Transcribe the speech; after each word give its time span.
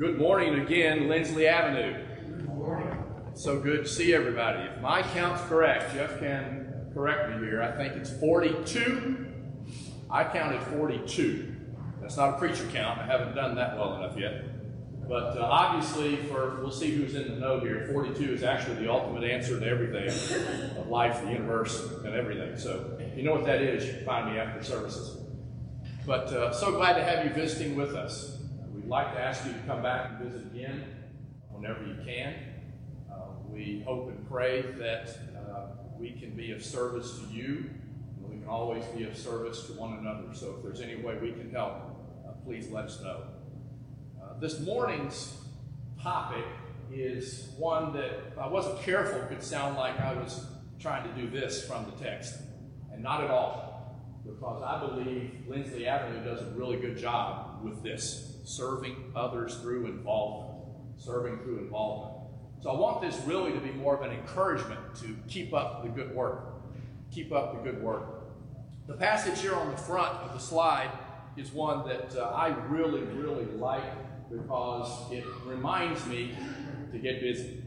Good 0.00 0.16
morning 0.16 0.60
again, 0.60 1.08
Lindsley 1.08 1.46
Avenue. 1.46 2.02
So 3.34 3.60
good 3.60 3.84
to 3.84 3.86
see 3.86 4.14
everybody. 4.14 4.60
If 4.60 4.80
my 4.80 5.02
count's 5.02 5.42
correct, 5.42 5.92
Jeff 5.92 6.18
can 6.18 6.90
correct 6.94 7.28
me 7.28 7.46
here. 7.46 7.62
I 7.62 7.76
think 7.76 7.92
it's 7.96 8.10
42. 8.18 9.26
I 10.10 10.24
counted 10.24 10.62
42. 10.62 11.54
That's 12.00 12.16
not 12.16 12.30
a 12.30 12.38
preacher 12.38 12.66
count. 12.72 12.98
I 12.98 13.04
haven't 13.04 13.34
done 13.34 13.54
that 13.56 13.76
well 13.76 13.96
enough 13.96 14.16
yet. 14.16 14.42
But 15.06 15.36
uh, 15.36 15.42
obviously, 15.42 16.16
for 16.16 16.60
we'll 16.62 16.70
see 16.70 16.92
who's 16.92 17.14
in 17.14 17.34
the 17.34 17.38
know 17.38 17.60
here. 17.60 17.90
42 17.92 18.32
is 18.32 18.42
actually 18.42 18.76
the 18.76 18.90
ultimate 18.90 19.24
answer 19.24 19.60
to 19.60 19.66
everything 19.66 20.08
of 20.78 20.86
life, 20.88 21.22
the 21.22 21.30
universe, 21.30 21.78
and 22.06 22.14
everything. 22.14 22.56
So, 22.56 22.96
if 22.98 23.18
you 23.18 23.22
know 23.22 23.34
what 23.34 23.44
that 23.44 23.60
is, 23.60 23.84
you 23.84 23.92
can 23.92 24.06
find 24.06 24.32
me 24.32 24.38
after 24.38 24.64
services. 24.64 25.18
But 26.06 26.28
uh, 26.28 26.54
so 26.54 26.72
glad 26.72 26.94
to 26.94 27.04
have 27.04 27.26
you 27.26 27.34
visiting 27.34 27.76
with 27.76 27.94
us. 27.94 28.39
Like 28.90 29.14
to 29.14 29.20
ask 29.20 29.46
you 29.46 29.52
to 29.52 29.58
come 29.68 29.84
back 29.84 30.10
and 30.10 30.18
visit 30.18 30.48
again 30.48 30.84
whenever 31.48 31.86
you 31.86 31.94
can. 32.04 32.34
Uh, 33.08 33.18
we 33.46 33.84
hope 33.86 34.08
and 34.08 34.28
pray 34.28 34.62
that 34.62 35.16
uh, 35.36 35.66
we 35.96 36.10
can 36.10 36.34
be 36.34 36.50
of 36.50 36.64
service 36.64 37.20
to 37.20 37.32
you. 37.32 37.70
And 38.16 38.28
we 38.28 38.40
can 38.40 38.48
always 38.48 38.82
be 38.86 39.04
of 39.04 39.16
service 39.16 39.68
to 39.68 39.74
one 39.74 39.98
another. 39.98 40.34
So 40.34 40.56
if 40.56 40.64
there's 40.64 40.80
any 40.80 40.96
way 40.96 41.16
we 41.22 41.30
can 41.30 41.52
help, 41.52 41.74
uh, 42.26 42.32
please 42.44 42.68
let 42.72 42.86
us 42.86 43.00
know. 43.00 43.22
Uh, 44.20 44.40
this 44.40 44.58
morning's 44.58 45.36
topic 46.02 46.44
is 46.92 47.50
one 47.58 47.92
that, 47.92 48.10
if 48.32 48.38
I 48.38 48.48
wasn't 48.48 48.82
careful, 48.82 49.20
could 49.28 49.44
sound 49.44 49.76
like 49.76 50.00
I 50.00 50.14
was 50.14 50.46
trying 50.80 51.08
to 51.08 51.14
do 51.14 51.30
this 51.30 51.64
from 51.64 51.84
the 51.84 52.04
text. 52.04 52.40
And 52.92 53.04
not 53.04 53.22
at 53.22 53.30
all 53.30 53.70
because 54.24 54.64
I 54.64 54.84
believe 54.84 55.44
Lindsley 55.48 55.86
Avenue 55.86 56.24
does 56.24 56.42
a 56.42 56.50
really 56.56 56.76
good 56.76 56.98
job 56.98 57.60
with 57.62 57.84
this 57.84 58.30
serving 58.50 59.12
others 59.14 59.56
through 59.56 59.86
involvement, 59.86 60.58
serving 60.96 61.38
through 61.38 61.58
involvement. 61.58 62.16
So 62.60 62.70
I 62.70 62.78
want 62.78 63.00
this 63.00 63.18
really 63.24 63.52
to 63.52 63.60
be 63.60 63.70
more 63.70 63.96
of 63.96 64.02
an 64.02 64.10
encouragement 64.10 64.80
to 64.96 65.16
keep 65.28 65.54
up 65.54 65.82
the 65.82 65.88
good 65.88 66.14
work. 66.14 66.62
Keep 67.12 67.32
up 67.32 67.54
the 67.54 67.70
good 67.70 67.82
work. 67.82 68.24
The 68.86 68.94
passage 68.94 69.40
here 69.40 69.54
on 69.54 69.70
the 69.70 69.76
front 69.76 70.12
of 70.18 70.34
the 70.34 70.40
slide 70.40 70.90
is 71.36 71.52
one 71.52 71.88
that 71.88 72.16
uh, 72.16 72.30
I 72.30 72.48
really, 72.68 73.02
really 73.02 73.46
like 73.46 73.82
because 74.30 75.12
it 75.12 75.24
reminds 75.46 76.04
me 76.06 76.34
to 76.92 76.98
get 76.98 77.20
busy. 77.20 77.62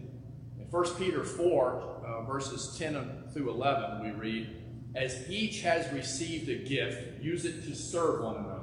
In 0.60 0.66
1 0.70 0.86
Peter 0.96 1.24
4, 1.24 2.04
uh, 2.06 2.22
verses 2.26 2.76
10 2.78 3.30
through 3.34 3.50
11, 3.50 4.04
we 4.04 4.12
read, 4.12 4.50
as 4.96 5.30
each 5.30 5.62
has 5.62 5.92
received 5.94 6.50
a 6.50 6.56
gift, 6.56 7.22
use 7.22 7.46
it 7.46 7.64
to 7.64 7.76
serve 7.76 8.22
one 8.24 8.36
another 8.36 8.63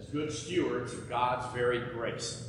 as 0.00 0.06
good 0.06 0.32
stewards 0.32 0.94
of 0.94 1.08
God's 1.08 1.52
varied 1.54 1.92
grace. 1.92 2.48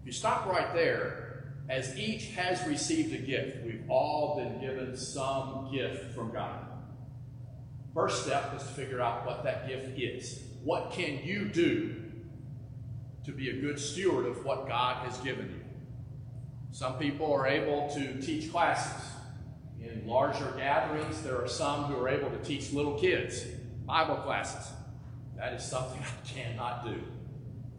If 0.00 0.06
you 0.06 0.12
stop 0.12 0.46
right 0.46 0.74
there, 0.74 1.54
as 1.68 1.96
each 1.96 2.30
has 2.30 2.66
received 2.66 3.14
a 3.14 3.18
gift, 3.18 3.64
we've 3.64 3.84
all 3.88 4.36
been 4.36 4.60
given 4.60 4.96
some 4.96 5.70
gift 5.72 6.12
from 6.14 6.32
God. 6.32 6.66
First 7.94 8.24
step 8.24 8.52
is 8.56 8.62
to 8.62 8.68
figure 8.68 9.00
out 9.00 9.26
what 9.26 9.44
that 9.44 9.68
gift 9.68 9.98
is. 9.98 10.42
What 10.64 10.90
can 10.90 11.20
you 11.22 11.44
do 11.44 12.02
to 13.24 13.32
be 13.32 13.50
a 13.50 13.60
good 13.60 13.78
steward 13.78 14.26
of 14.26 14.44
what 14.44 14.66
God 14.66 15.06
has 15.06 15.18
given 15.18 15.48
you? 15.50 15.60
Some 16.72 16.98
people 16.98 17.32
are 17.32 17.46
able 17.46 17.88
to 17.94 18.20
teach 18.20 18.50
classes. 18.50 19.08
In 19.80 20.06
larger 20.06 20.52
gatherings, 20.56 21.22
there 21.22 21.40
are 21.40 21.48
some 21.48 21.84
who 21.84 21.96
are 21.96 22.08
able 22.08 22.30
to 22.30 22.38
teach 22.38 22.72
little 22.72 22.98
kids 22.98 23.44
Bible 23.86 24.16
classes. 24.16 24.72
That 25.38 25.52
is 25.54 25.62
something 25.62 26.00
I 26.02 26.28
cannot 26.28 26.84
do. 26.84 27.00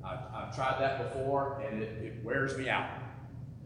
I've, 0.03 0.19
I've 0.33 0.55
tried 0.55 0.79
that 0.79 1.13
before, 1.13 1.61
and 1.61 1.83
it, 1.83 1.89
it 2.03 2.23
wears 2.23 2.57
me 2.57 2.69
out. 2.69 2.89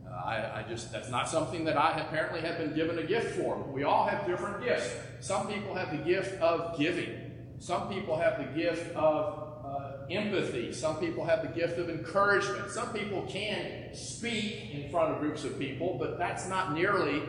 Uh, 0.06 0.10
I, 0.10 0.60
I, 0.60 0.66
just, 0.68 0.92
that's 0.92 1.10
not 1.10 1.30
something 1.30 1.64
that 1.66 1.78
I 1.78 2.00
apparently 2.00 2.42
have 2.42 2.58
been 2.58 2.74
given 2.74 2.98
a 3.00 3.04
gift 3.04 3.36
for. 3.36 3.58
We 3.58 3.84
all 3.84 4.08
have 4.08 4.26
different 4.26 4.64
gifts. 4.64 4.90
Some 5.20 5.48
people 5.48 5.76
have 5.76 5.92
the 5.92 6.04
gift 6.04 6.42
of 6.42 6.78
giving, 6.78 7.32
some 7.60 7.88
people 7.88 8.18
have 8.18 8.38
the 8.38 8.60
gift 8.60 8.94
of 8.96 9.66
uh, 9.66 10.06
empathy, 10.12 10.74
some 10.74 10.98
people 10.98 11.24
have 11.26 11.44
the 11.44 11.48
gift 11.48 11.78
of 11.78 11.90
encouragement. 11.90 12.70
Some 12.72 12.92
people 12.94 13.22
can 13.30 13.94
speak 13.94 14.72
in 14.74 14.90
front 14.92 15.14
of 15.14 15.20
groups 15.20 15.44
of 15.44 15.58
people, 15.58 15.98
but 16.00 16.18
that's 16.18 16.48
not 16.50 16.74
nearly 16.74 17.22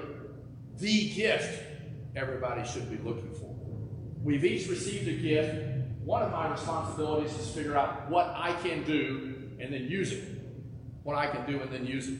the 0.78 1.10
gift 1.14 1.62
everybody 2.16 2.66
should 2.66 2.90
be 2.90 2.96
looking 3.08 3.32
for. 3.34 3.54
We've 4.22 4.44
each 4.44 4.68
received 4.68 5.06
a 5.08 5.12
gift. 5.12 5.73
One 6.04 6.22
of 6.22 6.32
my 6.32 6.50
responsibilities 6.50 7.32
is 7.32 7.46
to 7.48 7.52
figure 7.54 7.76
out 7.76 8.10
what 8.10 8.32
I 8.36 8.52
can 8.62 8.84
do 8.84 9.50
and 9.58 9.72
then 9.72 9.88
use 9.88 10.12
it. 10.12 10.24
What 11.02 11.16
I 11.16 11.26
can 11.28 11.46
do 11.46 11.60
and 11.60 11.72
then 11.72 11.86
use 11.86 12.08
it. 12.08 12.18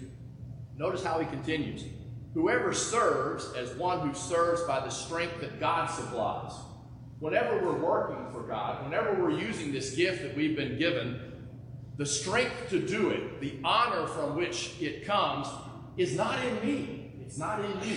Notice 0.76 1.04
how 1.04 1.18
he 1.18 1.26
continues. 1.26 1.84
Whoever 2.32 2.72
serves 2.72 3.52
as 3.52 3.74
one 3.74 4.08
who 4.08 4.14
serves 4.14 4.62
by 4.62 4.80
the 4.80 4.90
strength 4.90 5.40
that 5.40 5.60
God 5.60 5.90
supplies. 5.90 6.52
Whenever 7.20 7.62
we're 7.62 7.78
working 7.78 8.32
for 8.32 8.42
God, 8.42 8.84
whenever 8.84 9.14
we're 9.14 9.38
using 9.38 9.72
this 9.72 9.94
gift 9.94 10.22
that 10.22 10.34
we've 10.34 10.56
been 10.56 10.78
given, 10.78 11.20
the 11.96 12.06
strength 12.06 12.70
to 12.70 12.80
do 12.80 13.10
it, 13.10 13.40
the 13.40 13.58
honor 13.62 14.06
from 14.06 14.34
which 14.34 14.80
it 14.80 15.04
comes, 15.04 15.46
is 15.96 16.16
not 16.16 16.42
in 16.44 16.66
me. 16.66 17.12
It's 17.20 17.38
not 17.38 17.64
in 17.64 17.70
you. 17.88 17.96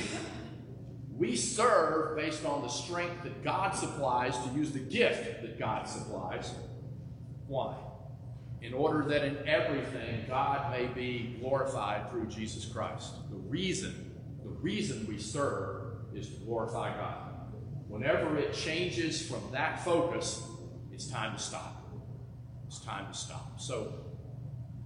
We 1.17 1.35
serve 1.35 2.16
based 2.16 2.45
on 2.45 2.61
the 2.61 2.67
strength 2.67 3.23
that 3.23 3.44
God 3.44 3.72
supplies 3.72 4.38
to 4.38 4.50
use 4.53 4.72
the 4.72 4.79
gift 4.79 5.41
that 5.41 5.57
God 5.57 5.88
supplies. 5.88 6.53
Why? 7.47 7.75
In 8.61 8.73
order 8.73 9.03
that 9.09 9.23
in 9.23 9.38
everything 9.47 10.25
God 10.28 10.72
may 10.72 10.85
be 10.85 11.38
glorified 11.39 12.11
through 12.11 12.28
Jesus 12.28 12.66
Christ. 12.66 13.13
The 13.31 13.38
reason, 13.38 14.16
the 14.44 14.50
reason 14.50 15.07
we 15.07 15.17
serve 15.17 15.94
is 16.13 16.29
to 16.29 16.35
glorify 16.41 16.95
God. 16.95 17.28
Whenever 17.88 18.38
it 18.38 18.53
changes 18.53 19.25
from 19.25 19.41
that 19.53 19.84
focus, 19.84 20.44
it's 20.91 21.07
time 21.07 21.35
to 21.35 21.41
stop. 21.41 21.84
It's 22.67 22.79
time 22.79 23.11
to 23.11 23.17
stop. 23.17 23.59
So 23.59 24.06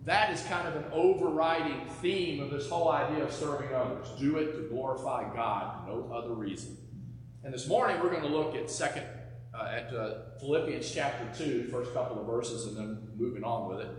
that 0.06 0.34
is 0.34 0.42
kind 0.44 0.68
of 0.68 0.76
an 0.76 0.86
overriding 0.92 1.86
theme 2.02 2.42
of 2.42 2.50
this 2.50 2.70
whole 2.70 2.90
idea 2.90 3.24
of 3.24 3.32
serving 3.32 3.74
others. 3.74 4.08
Do 4.20 4.38
it 4.38 4.54
to 4.54 4.68
glorify 4.70 5.34
God, 5.34 5.88
no 5.88 6.12
other 6.12 6.34
reason. 6.34 6.78
And 7.44 7.54
this 7.54 7.68
morning 7.68 8.00
we're 8.02 8.10
going 8.10 8.24
to 8.24 8.28
look 8.28 8.56
at 8.56 8.70
second 8.70 9.04
uh, 9.54 9.66
at 9.66 9.94
uh, 9.94 10.14
Philippians 10.40 10.90
chapter 10.90 11.28
2, 11.44 11.68
first 11.70 11.94
couple 11.94 12.20
of 12.20 12.26
verses, 12.26 12.68
and 12.68 12.78
then 12.78 13.10
moving 13.18 13.44
on 13.44 13.70
with 13.70 13.82
it. 13.82 13.90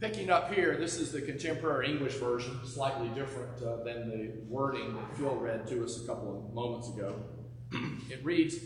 Picking 0.00 0.30
up 0.30 0.52
here, 0.52 0.76
this 0.76 0.98
is 0.98 1.12
the 1.12 1.22
contemporary 1.22 1.88
English 1.88 2.14
version, 2.14 2.58
slightly 2.64 3.08
different 3.10 3.62
uh, 3.62 3.84
than 3.84 4.10
the 4.10 4.32
wording 4.48 4.94
that 4.96 5.16
Phil 5.16 5.36
read 5.36 5.66
to 5.68 5.84
us 5.84 6.02
a 6.02 6.06
couple 6.06 6.36
of 6.36 6.52
moments 6.52 6.88
ago. 6.88 7.14
it 8.10 8.24
reads, 8.24 8.56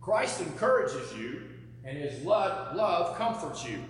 Christ 0.00 0.40
encourages 0.40 1.14
you, 1.14 1.42
and 1.84 1.98
his 1.98 2.24
love, 2.24 2.74
love 2.74 3.16
comforts 3.18 3.68
you. 3.68 3.84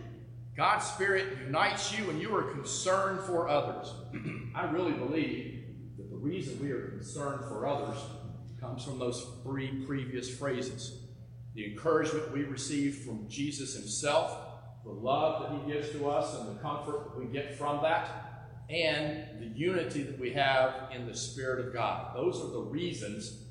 God's 0.57 0.87
Spirit 0.87 1.39
unites 1.45 1.97
you 1.99 2.11
and 2.11 2.21
you 2.21 2.35
are 2.35 2.45
concerned 2.45 3.21
for 3.21 3.49
others. 3.49 3.93
I 4.55 4.71
really 4.71 4.93
believe 4.93 5.65
that 5.97 6.11
the 6.11 6.17
reason 6.17 6.61
we 6.63 6.71
are 6.71 6.89
concerned 6.91 7.45
for 7.49 7.67
others 7.67 7.99
comes 8.61 8.85
from 8.85 8.99
those 8.99 9.27
three 9.43 9.85
previous 9.85 10.33
phrases 10.37 11.01
the 11.55 11.71
encouragement 11.71 12.33
we 12.33 12.43
receive 12.43 12.97
from 12.97 13.29
Jesus 13.29 13.77
Himself, 13.77 14.37
the 14.85 14.91
love 14.91 15.43
that 15.43 15.53
He 15.53 15.73
gives 15.73 15.91
to 15.93 16.11
us, 16.11 16.35
and 16.37 16.49
the 16.49 16.61
comfort 16.61 17.05
that 17.05 17.19
we 17.19 17.27
get 17.27 17.57
from 17.57 17.81
that, 17.83 18.49
and 18.69 19.41
the 19.41 19.57
unity 19.57 20.03
that 20.03 20.19
we 20.19 20.33
have 20.33 20.91
in 20.93 21.07
the 21.07 21.15
Spirit 21.15 21.65
of 21.65 21.73
God. 21.73 22.17
Those 22.17 22.41
are 22.41 22.51
the 22.51 22.63
reasons 22.63 23.45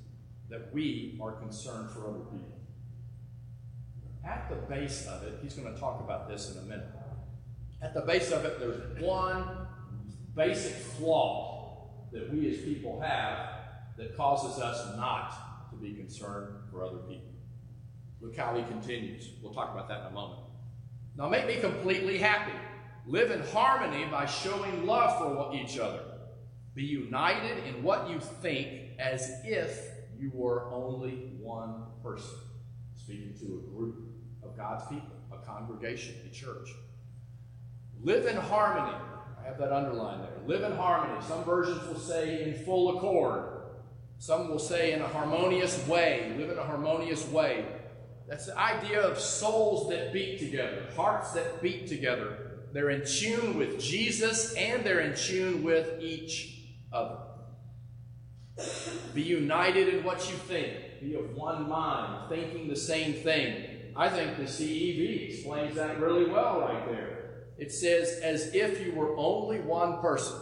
that 0.49 0.73
we 0.73 1.17
are 1.23 1.31
concerned 1.31 1.91
for 1.91 2.09
other 2.09 2.25
people. 2.25 2.52
At 4.25 4.49
the 4.49 4.55
base 4.55 5.05
of 5.07 5.23
it, 5.23 5.39
he's 5.41 5.53
going 5.53 5.73
to 5.73 5.79
talk 5.79 5.99
about 5.99 6.29
this 6.29 6.51
in 6.51 6.57
a 6.59 6.65
minute. 6.65 6.87
At 7.81 7.93
the 7.93 8.01
base 8.01 8.31
of 8.31 8.45
it, 8.45 8.59
there's 8.59 9.01
one 9.01 9.67
basic 10.35 10.73
flaw 10.73 11.89
that 12.13 12.33
we 12.33 12.49
as 12.49 12.61
people 12.61 13.01
have 13.01 13.49
that 13.97 14.15
causes 14.15 14.61
us 14.61 14.95
not 14.95 15.69
to 15.69 15.75
be 15.75 15.93
concerned 15.93 16.55
for 16.71 16.85
other 16.85 16.99
people. 16.99 17.31
Look 18.21 18.37
how 18.37 18.55
he 18.55 18.63
continues. 18.63 19.29
We'll 19.41 19.53
talk 19.53 19.73
about 19.73 19.89
that 19.89 20.01
in 20.01 20.05
a 20.07 20.11
moment. 20.11 20.39
Now, 21.17 21.27
make 21.27 21.45
me 21.45 21.57
completely 21.57 22.17
happy. 22.17 22.57
Live 23.05 23.31
in 23.31 23.41
harmony 23.41 24.05
by 24.05 24.25
showing 24.25 24.85
love 24.85 25.17
for 25.17 25.53
each 25.53 25.77
other. 25.77 25.99
Be 26.73 26.83
united 26.83 27.65
in 27.65 27.83
what 27.83 28.09
you 28.09 28.19
think 28.19 28.97
as 28.97 29.29
if 29.43 29.89
you 30.17 30.31
were 30.33 30.71
only 30.71 31.33
one 31.39 31.83
person. 32.01 32.37
Speaking 32.95 33.33
to 33.41 33.45
a 33.45 33.75
group 33.75 34.12
God's 34.57 34.87
people, 34.87 35.15
a 35.31 35.37
congregation, 35.45 36.15
a 36.25 36.33
church. 36.33 36.69
Live 38.01 38.25
in 38.25 38.35
harmony. 38.35 38.95
I 39.41 39.47
have 39.47 39.57
that 39.59 39.71
underlined 39.71 40.23
there. 40.23 40.47
Live 40.47 40.63
in 40.63 40.77
harmony. 40.77 41.21
Some 41.27 41.43
versions 41.43 41.85
will 41.87 41.99
say 41.99 42.43
in 42.43 42.63
full 42.65 42.97
accord. 42.97 43.49
Some 44.17 44.49
will 44.49 44.59
say 44.59 44.93
in 44.93 45.01
a 45.01 45.07
harmonious 45.07 45.85
way. 45.87 46.33
Live 46.37 46.49
in 46.49 46.57
a 46.57 46.63
harmonious 46.63 47.27
way. 47.27 47.65
That's 48.27 48.45
the 48.45 48.57
idea 48.57 49.01
of 49.01 49.19
souls 49.19 49.89
that 49.89 50.13
beat 50.13 50.39
together, 50.39 50.87
hearts 50.95 51.33
that 51.33 51.61
beat 51.61 51.87
together. 51.87 52.37
they're 52.71 52.89
in 52.89 53.05
tune 53.05 53.57
with 53.57 53.79
Jesus 53.79 54.55
and 54.55 54.83
they're 54.83 55.01
in 55.01 55.15
tune 55.15 55.61
with 55.61 56.01
each 56.01 56.61
other. 56.91 57.17
Be 59.13 59.21
united 59.21 59.93
in 59.93 60.03
what 60.03 60.29
you 60.29 60.35
think. 60.35 61.01
Be 61.01 61.15
of 61.15 61.35
one 61.35 61.69
mind, 61.69 62.29
thinking 62.29 62.67
the 62.67 62.75
same 62.75 63.13
thing. 63.13 63.72
I 63.95 64.09
think 64.09 64.37
the 64.37 64.43
CEV 64.43 65.29
explains 65.29 65.75
that 65.75 65.99
really 65.99 66.29
well 66.29 66.61
right 66.61 66.85
there. 66.87 67.45
It 67.57 67.71
says, 67.71 68.19
as 68.21 68.53
if 68.55 68.85
you 68.85 68.93
were 68.93 69.15
only 69.17 69.59
one 69.59 69.99
person. 69.99 70.39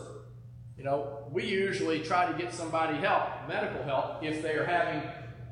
You 0.77 0.85
know, 0.85 1.27
we 1.31 1.45
usually 1.45 1.99
try 1.99 2.31
to 2.31 2.37
get 2.37 2.53
somebody 2.53 2.97
help, 2.97 3.47
medical 3.47 3.83
help, 3.83 4.23
if 4.23 4.41
they 4.41 4.53
are 4.53 4.65
having 4.65 5.03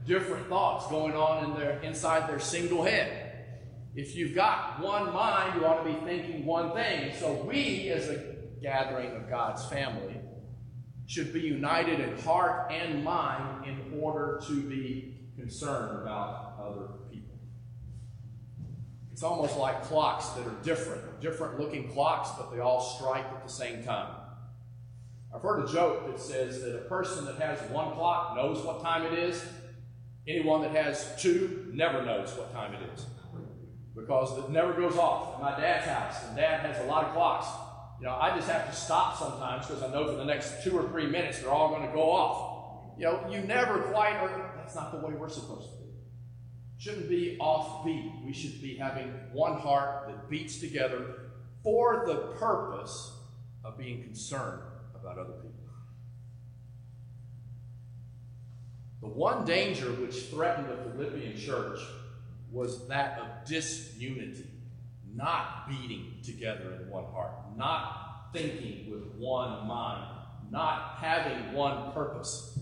different 0.05 0.47
thoughts 0.47 0.87
going 0.87 1.13
on 1.13 1.45
in 1.45 1.59
their 1.59 1.79
inside 1.81 2.27
their 2.29 2.39
single 2.39 2.83
head. 2.83 3.29
If 3.95 4.15
you've 4.15 4.33
got 4.33 4.81
one 4.81 5.13
mind, 5.13 5.59
you 5.59 5.65
ought 5.65 5.83
to 5.83 5.93
be 5.93 5.99
thinking 6.05 6.45
one 6.45 6.73
thing. 6.73 7.13
So 7.19 7.33
we, 7.33 7.89
as 7.89 8.07
a 8.09 8.35
gathering 8.61 9.15
of 9.15 9.29
God's 9.29 9.65
family, 9.65 10.15
should 11.05 11.33
be 11.33 11.41
united 11.41 11.99
in 11.99 12.17
heart 12.19 12.71
and 12.71 13.03
mind 13.03 13.65
in 13.65 13.99
order 13.99 14.41
to 14.47 14.61
be 14.61 15.17
concerned 15.37 16.01
about 16.01 16.55
other. 16.61 16.87
It's 19.19 19.23
almost 19.25 19.57
like 19.57 19.83
clocks 19.83 20.29
that 20.29 20.47
are 20.47 20.55
different, 20.63 21.19
different 21.19 21.59
looking 21.59 21.91
clocks, 21.91 22.29
but 22.37 22.55
they 22.55 22.61
all 22.61 22.79
strike 22.79 23.25
at 23.25 23.45
the 23.45 23.51
same 23.51 23.83
time. 23.83 24.15
I've 25.35 25.41
heard 25.41 25.67
a 25.67 25.73
joke 25.73 26.07
that 26.07 26.21
says 26.21 26.61
that 26.61 26.73
a 26.73 26.87
person 26.87 27.25
that 27.25 27.35
has 27.35 27.59
one 27.69 27.91
clock 27.95 28.37
knows 28.37 28.63
what 28.63 28.81
time 28.81 29.03
it 29.11 29.19
is. 29.19 29.43
Anyone 30.25 30.61
that 30.61 30.71
has 30.71 31.21
two 31.21 31.69
never 31.73 32.05
knows 32.05 32.33
what 32.37 32.53
time 32.53 32.73
it 32.73 32.79
is 32.95 33.07
because 33.93 34.37
it 34.37 34.51
never 34.51 34.71
goes 34.71 34.95
off. 34.95 35.35
At 35.35 35.41
my 35.41 35.59
dad's 35.59 35.85
house, 35.85 36.25
and 36.25 36.37
dad 36.37 36.61
has 36.61 36.79
a 36.85 36.87
lot 36.87 37.03
of 37.03 37.11
clocks. 37.11 37.47
You 37.99 38.05
know, 38.05 38.13
I 38.13 38.33
just 38.33 38.49
have 38.49 38.69
to 38.69 38.73
stop 38.73 39.19
sometimes 39.19 39.67
because 39.67 39.83
I 39.83 39.91
know 39.91 40.07
for 40.07 40.15
the 40.15 40.23
next 40.23 40.63
two 40.63 40.79
or 40.79 40.87
three 40.87 41.07
minutes 41.07 41.39
they're 41.39 41.51
all 41.51 41.67
going 41.67 41.85
to 41.85 41.93
go 41.93 42.09
off. 42.09 42.97
You 42.97 43.07
know, 43.07 43.29
you 43.29 43.41
never 43.41 43.79
quite, 43.91 44.17
or 44.21 44.53
that's 44.55 44.75
not 44.75 44.93
the 44.93 45.05
way 45.05 45.13
we're 45.13 45.27
supposed 45.27 45.71
to 45.71 45.77
be. 45.83 45.88
Shouldn't 46.79 47.09
be 47.09 47.37
offbeat. 47.41 48.25
We 48.25 48.31
should 48.31 48.61
be 48.61 48.75
having 48.77 49.09
one 49.33 49.59
heart 49.59 50.07
that 50.07 50.29
beats 50.29 50.59
together 50.59 51.29
for 51.61 52.05
the 52.07 52.37
purpose 52.39 53.11
of 53.65 53.77
being 53.77 54.01
concerned 54.01 54.61
about 54.95 55.17
other 55.17 55.33
people. 55.33 55.49
The 59.01 59.09
one 59.09 59.43
danger 59.43 59.91
which 59.91 60.27
threatened 60.27 60.69
the 60.69 60.91
Philippian 60.91 61.37
church 61.37 61.79
was 62.49 62.87
that 62.87 63.19
of 63.19 63.45
disunity, 63.45 64.47
not 65.13 65.67
beating 65.69 66.17
together 66.23 66.79
in 66.81 66.89
one 66.89 67.05
heart, 67.05 67.33
not 67.57 68.29
thinking 68.31 68.89
with 68.89 69.03
one 69.17 69.67
mind, 69.67 70.05
not 70.49 70.97
having 70.99 71.51
one 71.53 71.91
purpose. 71.91 72.57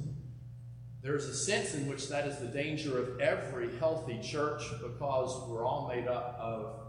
There's 1.08 1.30
a 1.30 1.34
sense 1.34 1.74
in 1.74 1.88
which 1.88 2.10
that 2.10 2.28
is 2.28 2.38
the 2.40 2.48
danger 2.48 3.00
of 3.00 3.22
every 3.22 3.70
healthy 3.78 4.20
church 4.22 4.62
because 4.84 5.48
we're 5.48 5.66
all 5.66 5.88
made 5.88 6.06
up 6.06 6.38
of 6.38 6.82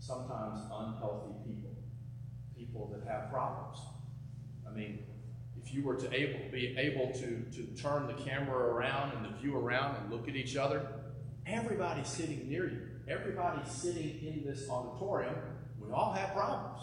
sometimes 0.00 0.62
unhealthy 0.72 1.34
people, 1.46 1.76
people 2.56 2.90
that 2.94 3.06
have 3.06 3.30
problems. 3.30 3.78
I 4.66 4.74
mean, 4.74 5.00
if 5.62 5.74
you 5.74 5.82
were 5.82 5.94
to 5.94 6.10
able, 6.10 6.38
be 6.50 6.74
able 6.78 7.12
to, 7.18 7.44
to 7.54 7.66
turn 7.78 8.06
the 8.06 8.14
camera 8.14 8.56
around 8.56 9.14
and 9.14 9.26
the 9.26 9.38
view 9.42 9.54
around 9.54 9.96
and 9.96 10.10
look 10.10 10.26
at 10.26 10.36
each 10.36 10.56
other, 10.56 10.86
everybody 11.46 12.02
sitting 12.02 12.48
near 12.48 12.70
you, 12.70 12.80
everybody 13.06 13.60
sitting 13.68 14.18
in 14.22 14.42
this 14.42 14.70
auditorium, 14.70 15.34
we 15.78 15.92
all 15.92 16.14
have 16.14 16.32
problems. 16.32 16.80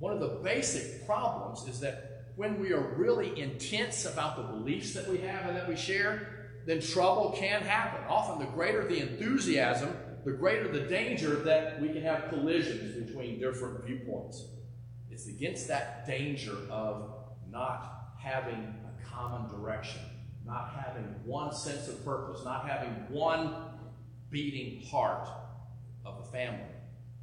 One 0.00 0.12
of 0.12 0.20
the 0.20 0.38
basic 0.44 1.06
problems 1.06 1.66
is 1.66 1.80
that 1.80 2.15
when 2.36 2.60
we 2.60 2.72
are 2.72 2.94
really 2.96 3.40
intense 3.40 4.04
about 4.04 4.36
the 4.36 4.42
beliefs 4.42 4.92
that 4.92 5.08
we 5.08 5.18
have 5.18 5.48
and 5.48 5.56
that 5.56 5.66
we 5.66 5.74
share, 5.74 6.50
then 6.66 6.80
trouble 6.80 7.34
can 7.36 7.62
happen. 7.62 8.04
Often, 8.08 8.46
the 8.46 8.52
greater 8.52 8.86
the 8.86 9.00
enthusiasm, 9.00 9.96
the 10.24 10.32
greater 10.32 10.68
the 10.68 10.80
danger 10.80 11.36
that 11.36 11.80
we 11.80 11.88
can 11.88 12.02
have 12.02 12.28
collisions 12.28 13.04
between 13.06 13.40
different 13.40 13.84
viewpoints. 13.84 14.48
It's 15.10 15.28
against 15.28 15.66
that 15.68 16.06
danger 16.06 16.56
of 16.70 17.14
not 17.50 18.12
having 18.18 18.74
a 18.84 19.08
common 19.08 19.48
direction, 19.48 20.02
not 20.44 20.74
having 20.84 21.04
one 21.24 21.54
sense 21.54 21.88
of 21.88 22.04
purpose, 22.04 22.44
not 22.44 22.68
having 22.68 22.90
one 23.08 23.54
beating 24.30 24.84
heart 24.90 25.28
of 26.04 26.18
the 26.18 26.30
family 26.30 26.60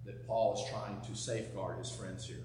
that 0.06 0.26
Paul 0.26 0.56
is 0.56 0.72
trying 0.72 1.02
to 1.02 1.16
safeguard 1.16 1.78
his 1.78 1.92
friends 1.92 2.26
here. 2.26 2.44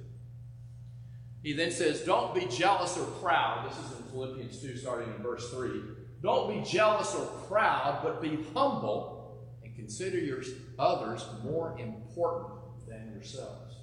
He 1.49 1.55
then 1.55 1.71
says, 1.71 2.03
Don't 2.03 2.35
be 2.35 2.45
jealous 2.45 2.99
or 2.99 3.06
proud. 3.23 3.71
This 3.71 3.79
is 3.79 3.99
in 3.99 4.05
Philippians 4.11 4.61
2, 4.61 4.77
starting 4.77 5.09
in 5.17 5.23
verse 5.23 5.50
3. 5.50 5.81
Don't 6.23 6.53
be 6.53 6.71
jealous 6.71 7.15
or 7.15 7.25
proud, 7.49 8.00
but 8.03 8.21
be 8.21 8.45
humble 8.53 9.49
and 9.65 9.75
consider 9.75 10.19
your 10.19 10.43
others 10.79 11.25
more 11.43 11.75
important 11.79 12.53
than 12.87 13.11
yourselves. 13.15 13.77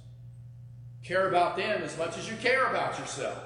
Care 1.02 1.28
about 1.28 1.56
them 1.56 1.82
as 1.82 1.98
much 1.98 2.16
as 2.16 2.30
you 2.30 2.36
care 2.36 2.66
about 2.66 3.00
yourself. 3.00 3.36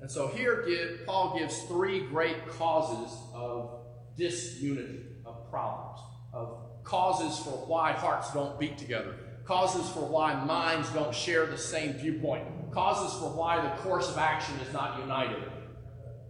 And 0.00 0.08
so 0.08 0.28
here 0.28 0.64
give, 0.64 1.04
Paul 1.04 1.36
gives 1.36 1.60
three 1.64 2.06
great 2.06 2.46
causes 2.50 3.18
of 3.34 3.80
disunity, 4.16 5.06
of 5.26 5.50
problems 5.50 5.98
of 6.32 6.58
causes 6.84 7.36
for 7.44 7.66
why 7.66 7.90
hearts 7.90 8.32
don't 8.32 8.60
beat 8.60 8.78
together, 8.78 9.16
causes 9.44 9.90
for 9.90 10.06
why 10.06 10.34
minds 10.44 10.88
don't 10.90 11.12
share 11.12 11.46
the 11.46 11.58
same 11.58 11.94
viewpoint, 11.94 12.44
causes 12.74 13.18
for 13.18 13.30
why 13.30 13.62
the 13.62 13.82
course 13.82 14.10
of 14.10 14.18
action 14.18 14.54
is 14.66 14.72
not 14.72 15.00
united. 15.00 15.42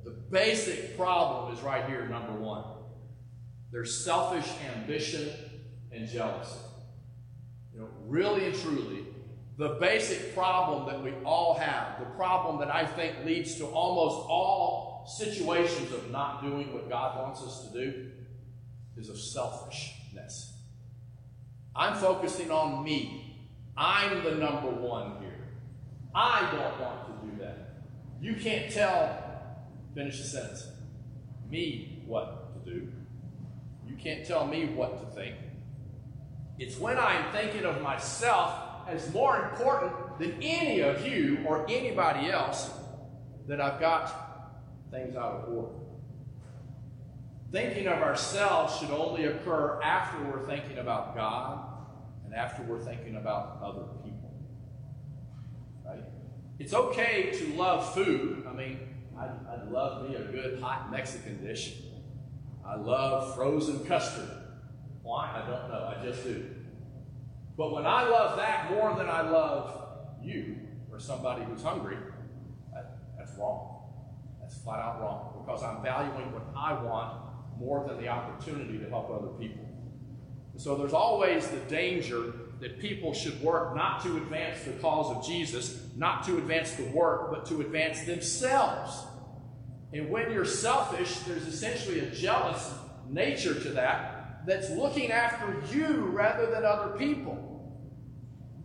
The 0.04 0.10
basic 0.10 0.96
problem 0.96 1.54
is 1.54 1.62
right 1.62 1.86
here, 1.86 2.06
number 2.06 2.32
one. 2.32 2.64
There's 3.72 4.04
selfish 4.04 4.48
ambition 4.76 5.30
and 5.90 6.08
jealousy. 6.08 6.58
You 7.72 7.80
know, 7.80 7.88
really 8.06 8.46
and 8.46 8.54
truly, 8.54 9.06
the 9.56 9.70
basic 9.80 10.34
problem 10.34 10.86
that 10.86 11.02
we 11.02 11.12
all 11.24 11.54
have, 11.54 11.98
the 11.98 12.06
problem 12.16 12.58
that 12.60 12.72
I 12.72 12.86
think 12.86 13.24
leads 13.24 13.56
to 13.56 13.66
almost 13.66 14.28
all 14.28 15.06
situations 15.06 15.92
of 15.92 16.10
not 16.10 16.42
doing 16.42 16.72
what 16.72 16.88
God 16.88 17.18
wants 17.18 17.42
us 17.42 17.66
to 17.66 17.72
do, 17.72 18.10
is 18.96 19.08
of 19.08 19.18
selfishness. 19.18 20.52
I'm 21.74 21.96
focusing 21.96 22.50
on 22.50 22.84
me. 22.84 23.48
I'm 23.76 24.22
the 24.22 24.36
number 24.36 24.70
one 24.70 25.20
here. 25.20 25.33
I 26.14 26.48
don't 26.52 26.80
want 26.80 27.06
to 27.06 27.26
do 27.26 27.42
that. 27.42 27.74
You 28.20 28.34
can't 28.34 28.72
tell, 28.72 29.18
finish 29.94 30.18
the 30.18 30.24
sentence, 30.24 30.68
me 31.50 32.02
what 32.06 32.64
to 32.64 32.70
do. 32.70 32.92
You 33.86 33.96
can't 33.96 34.24
tell 34.24 34.46
me 34.46 34.66
what 34.66 35.00
to 35.00 35.14
think. 35.14 35.36
It's 36.58 36.78
when 36.78 36.98
I'm 36.98 37.32
thinking 37.32 37.64
of 37.64 37.82
myself 37.82 38.52
as 38.88 39.12
more 39.12 39.50
important 39.50 40.18
than 40.18 40.40
any 40.40 40.80
of 40.80 41.06
you 41.06 41.38
or 41.46 41.66
anybody 41.68 42.30
else 42.30 42.70
that 43.48 43.60
I've 43.60 43.80
got 43.80 44.60
things 44.90 45.16
out 45.16 45.32
of 45.32 45.52
order. 45.52 45.74
Thinking 47.50 47.86
of 47.86 47.98
ourselves 47.98 48.78
should 48.78 48.90
only 48.90 49.24
occur 49.24 49.80
after 49.82 50.22
we're 50.24 50.46
thinking 50.46 50.78
about 50.78 51.14
God 51.14 51.64
and 52.24 52.34
after 52.34 52.62
we're 52.62 52.82
thinking 52.82 53.16
about 53.16 53.60
other 53.62 53.82
people. 53.82 54.03
It's 56.58 56.72
okay 56.72 57.32
to 57.32 57.54
love 57.54 57.94
food. 57.94 58.46
I 58.48 58.52
mean, 58.52 58.78
I, 59.18 59.24
I 59.24 59.64
love 59.68 60.08
me 60.08 60.16
a 60.16 60.22
good 60.22 60.60
hot 60.60 60.90
Mexican 60.90 61.44
dish. 61.44 61.74
I 62.64 62.76
love 62.76 63.34
frozen 63.34 63.84
custard. 63.84 64.30
Why? 65.02 65.42
I 65.42 65.50
don't 65.50 65.68
know. 65.68 65.94
I 65.96 66.04
just 66.04 66.24
do. 66.24 66.44
But 67.56 67.72
when 67.72 67.86
I 67.86 68.08
love 68.08 68.36
that 68.36 68.70
more 68.70 68.94
than 68.96 69.08
I 69.08 69.28
love 69.28 69.80
you 70.22 70.56
or 70.90 70.98
somebody 70.98 71.44
who's 71.44 71.62
hungry, 71.62 71.96
that, 72.72 72.98
that's 73.18 73.32
wrong. 73.38 73.82
That's 74.40 74.56
flat 74.58 74.80
out 74.80 75.00
wrong 75.00 75.44
because 75.44 75.62
I'm 75.62 75.82
valuing 75.82 76.32
what 76.32 76.46
I 76.56 76.72
want 76.82 77.20
more 77.58 77.86
than 77.86 77.98
the 77.98 78.08
opportunity 78.08 78.78
to 78.78 78.88
help 78.88 79.10
other 79.10 79.32
people. 79.38 79.64
So 80.56 80.76
there's 80.76 80.92
always 80.92 81.48
the 81.48 81.58
danger 81.68 82.32
that 82.64 82.80
people 82.80 83.12
should 83.12 83.38
work 83.42 83.76
not 83.76 84.02
to 84.02 84.16
advance 84.16 84.62
the 84.62 84.70
cause 84.80 85.14
of 85.14 85.26
Jesus, 85.26 85.86
not 85.96 86.24
to 86.24 86.38
advance 86.38 86.72
the 86.72 86.84
work, 86.84 87.30
but 87.30 87.44
to 87.44 87.60
advance 87.60 88.04
themselves. 88.04 89.04
And 89.92 90.08
when 90.08 90.32
you're 90.32 90.46
selfish, 90.46 91.18
there's 91.20 91.46
essentially 91.46 92.00
a 92.00 92.06
jealous 92.06 92.72
nature 93.06 93.52
to 93.52 93.68
that 93.72 94.46
that's 94.46 94.70
looking 94.70 95.12
after 95.12 95.62
you 95.76 96.06
rather 96.06 96.46
than 96.46 96.64
other 96.64 96.96
people. 96.96 97.78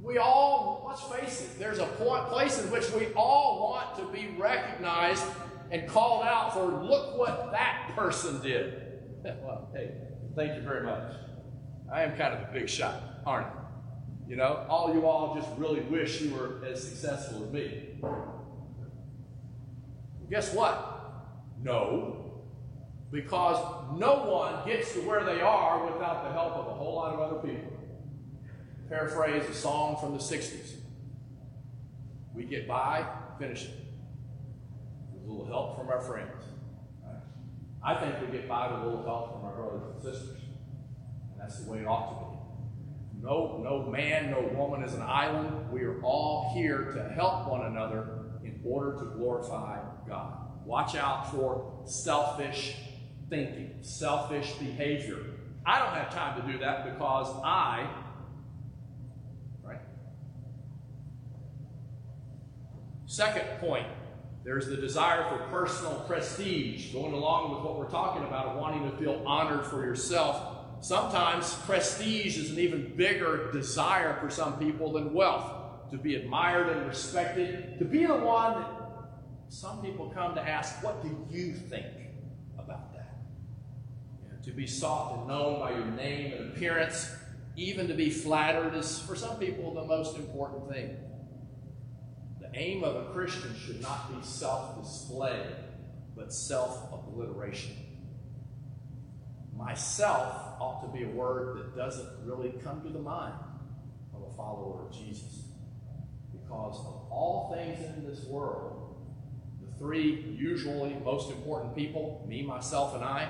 We 0.01 0.17
all, 0.17 0.85
let's 0.87 1.01
face 1.01 1.41
it, 1.41 1.59
there's 1.59 1.79
a 1.79 1.85
point, 1.85 2.23
place 2.27 2.63
in 2.63 2.71
which 2.71 2.89
we 2.93 3.07
all 3.17 3.69
want 3.69 3.97
to 3.97 4.17
be 4.17 4.33
recognized 4.37 5.25
and 5.71 5.89
called 5.89 6.23
out 6.23 6.53
for 6.53 6.63
look 6.65 7.17
what 7.17 7.51
that 7.51 7.91
person 7.97 8.41
did. 8.41 8.81
well, 9.43 9.69
hey, 9.73 9.91
thank 10.37 10.55
you 10.55 10.61
very 10.61 10.85
much. 10.85 11.11
I 11.93 12.03
am 12.03 12.15
kind 12.15 12.33
of 12.33 12.49
a 12.49 12.53
big 12.53 12.69
shot, 12.69 13.03
aren't 13.25 13.47
I? 13.47 13.59
You 14.29 14.35
know, 14.35 14.63
all 14.69 14.93
you 14.93 15.07
all 15.07 15.33
just 15.35 15.49
really 15.57 15.79
wish 15.81 16.21
you 16.21 16.35
were 16.35 16.63
as 16.63 16.87
successful 16.87 17.45
as 17.45 17.51
me. 17.51 17.99
Guess 20.29 20.53
what? 20.53 21.25
No. 21.63 22.43
Because 23.11 23.57
no 23.97 24.25
one 24.25 24.67
gets 24.67 24.93
to 24.93 24.99
where 24.99 25.23
they 25.23 25.41
are 25.41 25.83
without 25.91 26.23
the 26.23 26.31
help 26.31 26.53
of 26.53 26.67
a 26.67 26.75
whole 26.75 26.95
lot 26.95 27.15
of 27.15 27.19
other 27.19 27.39
people. 27.39 27.73
Paraphrase 28.87 29.49
a 29.49 29.53
song 29.53 29.97
from 29.99 30.13
the 30.13 30.19
60s. 30.19 30.75
We 32.35 32.43
get 32.43 32.67
by, 32.67 33.07
finish 33.39 33.63
it. 33.65 33.71
With 35.11 35.23
a 35.23 35.31
little 35.31 35.47
help 35.47 35.75
from 35.75 35.89
our 35.89 36.01
friends. 36.01 36.43
I 37.83 37.95
think 37.95 38.21
we 38.21 38.37
get 38.37 38.47
by 38.47 38.71
with 38.71 38.83
a 38.83 38.85
little 38.85 39.03
help 39.03 39.33
from 39.33 39.45
our 39.45 39.55
brothers 39.55 39.81
and 39.95 40.03
sisters. 40.03 40.41
And 41.31 41.41
that's 41.41 41.61
the 41.61 41.71
way 41.71 41.79
it 41.79 41.87
ought 41.87 42.09
to 42.09 42.25
be. 42.25 42.28
No, 43.21 43.59
no 43.61 43.85
man, 43.85 44.31
no 44.31 44.41
woman 44.57 44.83
is 44.83 44.93
an 44.93 45.01
island. 45.01 45.71
We 45.71 45.83
are 45.83 46.01
all 46.01 46.53
here 46.55 46.91
to 46.93 47.13
help 47.13 47.49
one 47.49 47.65
another 47.65 48.19
in 48.43 48.61
order 48.63 48.97
to 48.99 49.05
glorify 49.17 49.79
God. 50.07 50.37
Watch 50.65 50.95
out 50.95 51.29
for 51.29 51.81
selfish 51.85 52.75
thinking, 53.29 53.79
selfish 53.81 54.53
behavior. 54.53 55.17
I 55.65 55.79
don't 55.79 55.93
have 55.93 56.13
time 56.13 56.41
to 56.41 56.51
do 56.51 56.59
that 56.59 56.93
because 56.93 57.27
I, 57.43 57.89
right? 59.63 59.81
Second 63.05 63.59
point 63.59 63.87
there's 64.45 64.67
the 64.67 64.77
desire 64.77 65.29
for 65.29 65.37
personal 65.49 66.05
prestige, 66.07 66.93
going 66.93 67.13
along 67.13 67.51
with 67.53 67.63
what 67.63 67.77
we're 67.77 67.89
talking 67.89 68.23
about, 68.23 68.45
of 68.47 68.55
wanting 68.55 68.89
to 68.89 68.97
feel 68.97 69.21
honored 69.25 69.65
for 69.65 69.83
yourself 69.83 70.58
Sometimes 70.81 71.53
prestige 71.65 72.37
is 72.37 72.51
an 72.51 72.59
even 72.59 72.95
bigger 72.95 73.51
desire 73.51 74.17
for 74.21 74.29
some 74.29 74.57
people 74.57 74.93
than 74.93 75.13
wealth. 75.13 75.55
To 75.91 75.97
be 75.97 76.15
admired 76.15 76.69
and 76.69 76.87
respected, 76.87 77.79
to 77.79 77.85
be 77.85 78.05
the 78.05 78.15
one 78.15 78.61
that 78.61 78.71
some 79.49 79.81
people 79.81 80.11
come 80.11 80.35
to 80.35 80.41
ask, 80.41 80.83
What 80.83 81.01
do 81.01 81.27
you 81.31 81.53
think 81.53 81.87
about 82.59 82.93
that? 82.93 83.17
You 84.23 84.29
know, 84.29 84.37
to 84.43 84.51
be 84.51 84.67
sought 84.67 85.17
and 85.17 85.27
known 85.27 85.59
by 85.59 85.71
your 85.71 85.87
name 85.87 86.33
and 86.33 86.51
appearance, 86.51 87.11
even 87.55 87.87
to 87.87 87.95
be 87.95 88.11
flattered, 88.11 88.75
is 88.75 88.99
for 88.99 89.15
some 89.15 89.37
people 89.37 89.73
the 89.73 89.83
most 89.83 90.15
important 90.15 90.71
thing. 90.71 90.95
The 92.39 92.51
aim 92.53 92.83
of 92.83 92.95
a 92.95 93.11
Christian 93.11 93.55
should 93.57 93.81
not 93.81 94.15
be 94.15 94.25
self 94.25 94.79
display, 94.79 95.43
but 96.15 96.31
self 96.31 96.93
obliteration 96.93 97.88
myself 99.59 100.55
ought 100.61 100.81
to 100.81 100.97
be 100.97 101.03
a 101.03 101.09
word 101.09 101.57
that 101.57 101.75
doesn't 101.75 102.07
really 102.23 102.53
come 102.63 102.81
to 102.81 102.89
the 102.89 102.99
mind 102.99 103.33
of 104.15 104.21
a 104.23 104.35
follower 104.35 104.87
of 104.87 104.91
Jesus. 104.91 105.43
Because 106.31 106.79
of 106.79 107.11
all 107.11 107.53
things 107.53 107.83
in 107.83 108.07
this 108.07 108.23
world, 108.23 108.95
the 109.61 109.77
three 109.77 110.33
usually 110.39 110.95
most 111.03 111.29
important 111.29 111.75
people, 111.75 112.25
me, 112.27 112.41
myself, 112.41 112.95
and 112.95 113.03
I, 113.03 113.27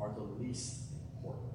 are 0.00 0.12
the 0.12 0.42
least 0.42 0.90
important. 1.16 1.52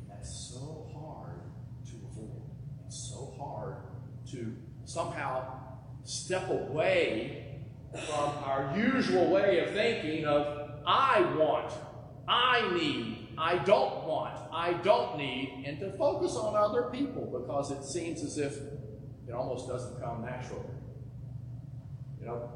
And 0.00 0.10
that's 0.10 0.52
so 0.52 0.90
hard 0.94 1.40
to 1.86 1.96
avoid. 2.12 2.42
It's 2.86 3.10
so 3.10 3.34
hard 3.38 3.76
to 4.32 4.54
somehow 4.84 5.46
step 6.04 6.50
away 6.50 7.60
from 7.92 8.44
our 8.44 8.74
usual 8.76 9.30
way 9.30 9.60
of 9.60 9.70
thinking 9.70 10.26
of 10.26 10.65
I 10.86 11.20
want, 11.36 11.72
I 12.28 12.72
need, 12.72 13.28
I 13.36 13.58
don't 13.58 14.04
want, 14.04 14.38
I 14.52 14.74
don't 14.74 15.18
need, 15.18 15.64
and 15.66 15.80
to 15.80 15.92
focus 15.96 16.36
on 16.36 16.54
other 16.56 16.90
people 16.90 17.26
because 17.40 17.70
it 17.70 17.84
seems 17.84 18.22
as 18.22 18.38
if 18.38 18.56
it 19.28 19.32
almost 19.34 19.68
doesn't 19.68 20.00
come 20.00 20.24
naturally. 20.24 20.62
You 22.20 22.26
know, 22.26 22.50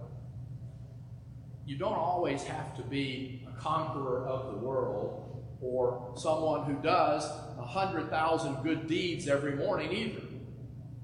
you 1.66 1.76
don't 1.76 1.98
always 1.98 2.42
have 2.44 2.76
to 2.76 2.82
be 2.82 3.46
a 3.48 3.60
conqueror 3.60 4.26
of 4.26 4.52
the 4.52 4.58
world 4.58 5.44
or 5.60 6.12
someone 6.16 6.64
who 6.64 6.80
does 6.82 7.24
a 7.58 7.64
hundred 7.64 8.10
thousand 8.10 8.62
good 8.62 8.86
deeds 8.86 9.28
every 9.28 9.56
morning 9.56 9.92
either. 9.92 10.22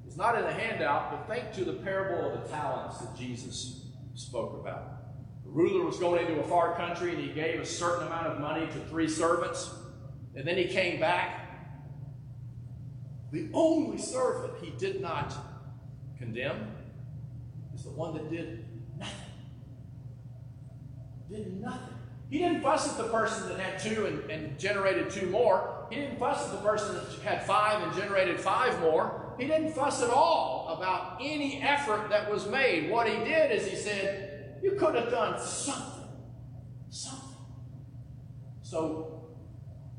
It's 0.06 0.16
not 0.16 0.38
in 0.38 0.45
the 0.45 0.52
handout, 0.52 1.11
but 1.11 1.35
think 1.35 1.52
to 1.54 1.64
the 1.64 1.75
parable 1.75 2.33
of 2.33 2.42
the 2.42 2.49
talents 2.49 2.99
that 2.99 3.14
Jesus 3.16 3.87
spoke 4.14 4.59
about. 4.61 4.96
The 5.47 5.53
ruler 5.53 5.85
was 5.85 5.99
going 5.99 6.26
into 6.26 6.41
a 6.41 6.45
far 6.45 6.75
country 6.76 7.11
and 7.11 7.21
he 7.21 7.29
gave 7.29 7.61
a 7.61 7.67
certain 7.67 8.07
amount 8.07 8.26
of 8.26 8.41
money 8.41 8.67
to 8.67 8.79
three 8.91 9.09
servants. 9.09 9.71
And 10.35 10.47
then 10.47 10.57
he 10.57 10.67
came 10.67 11.00
back. 11.00 11.43
The 13.33 13.49
only 13.55 13.99
servant 13.99 14.55
he 14.62 14.71
did 14.71 15.00
not 15.00 15.35
condemn 16.19 16.71
is 17.75 17.85
the 17.85 17.91
one 17.91 18.15
that 18.15 18.31
did 18.31 18.65
nothing. 18.99 19.15
Did 21.31 21.61
nothing. 21.61 21.95
He 22.29 22.38
didn't 22.38 22.62
fuss 22.62 22.88
at 22.88 22.97
the 22.97 23.11
person 23.11 23.49
that 23.49 23.61
had 23.61 23.79
two 23.79 24.07
and, 24.07 24.31
and 24.31 24.59
generated 24.59 25.11
two 25.11 25.26
more. 25.29 25.87
He 25.91 25.97
didn't 25.97 26.19
fuss 26.19 26.45
at 26.45 26.53
the 26.53 26.69
person 26.69 26.97
that 26.97 27.05
had 27.23 27.47
five 27.47 27.83
and 27.83 27.95
generated 27.95 28.41
five 28.41 28.81
more. 28.81 29.35
He 29.38 29.47
didn't 29.47 29.73
fuss 29.73 30.03
at 30.03 30.11
all 30.11 30.76
about 30.76 31.19
any 31.21 31.62
effort 31.62 32.09
that 32.11 32.31
was 32.31 32.49
made. 32.49 32.91
What 32.91 33.09
he 33.09 33.17
did 33.25 33.53
is 33.53 33.67
he 33.67 33.76
said, 33.76 34.25
you 34.63 34.73
could 34.73 34.95
have 34.95 35.11
done 35.11 35.41
something. 35.41 36.09
Something. 36.91 37.37
So, 38.63 39.29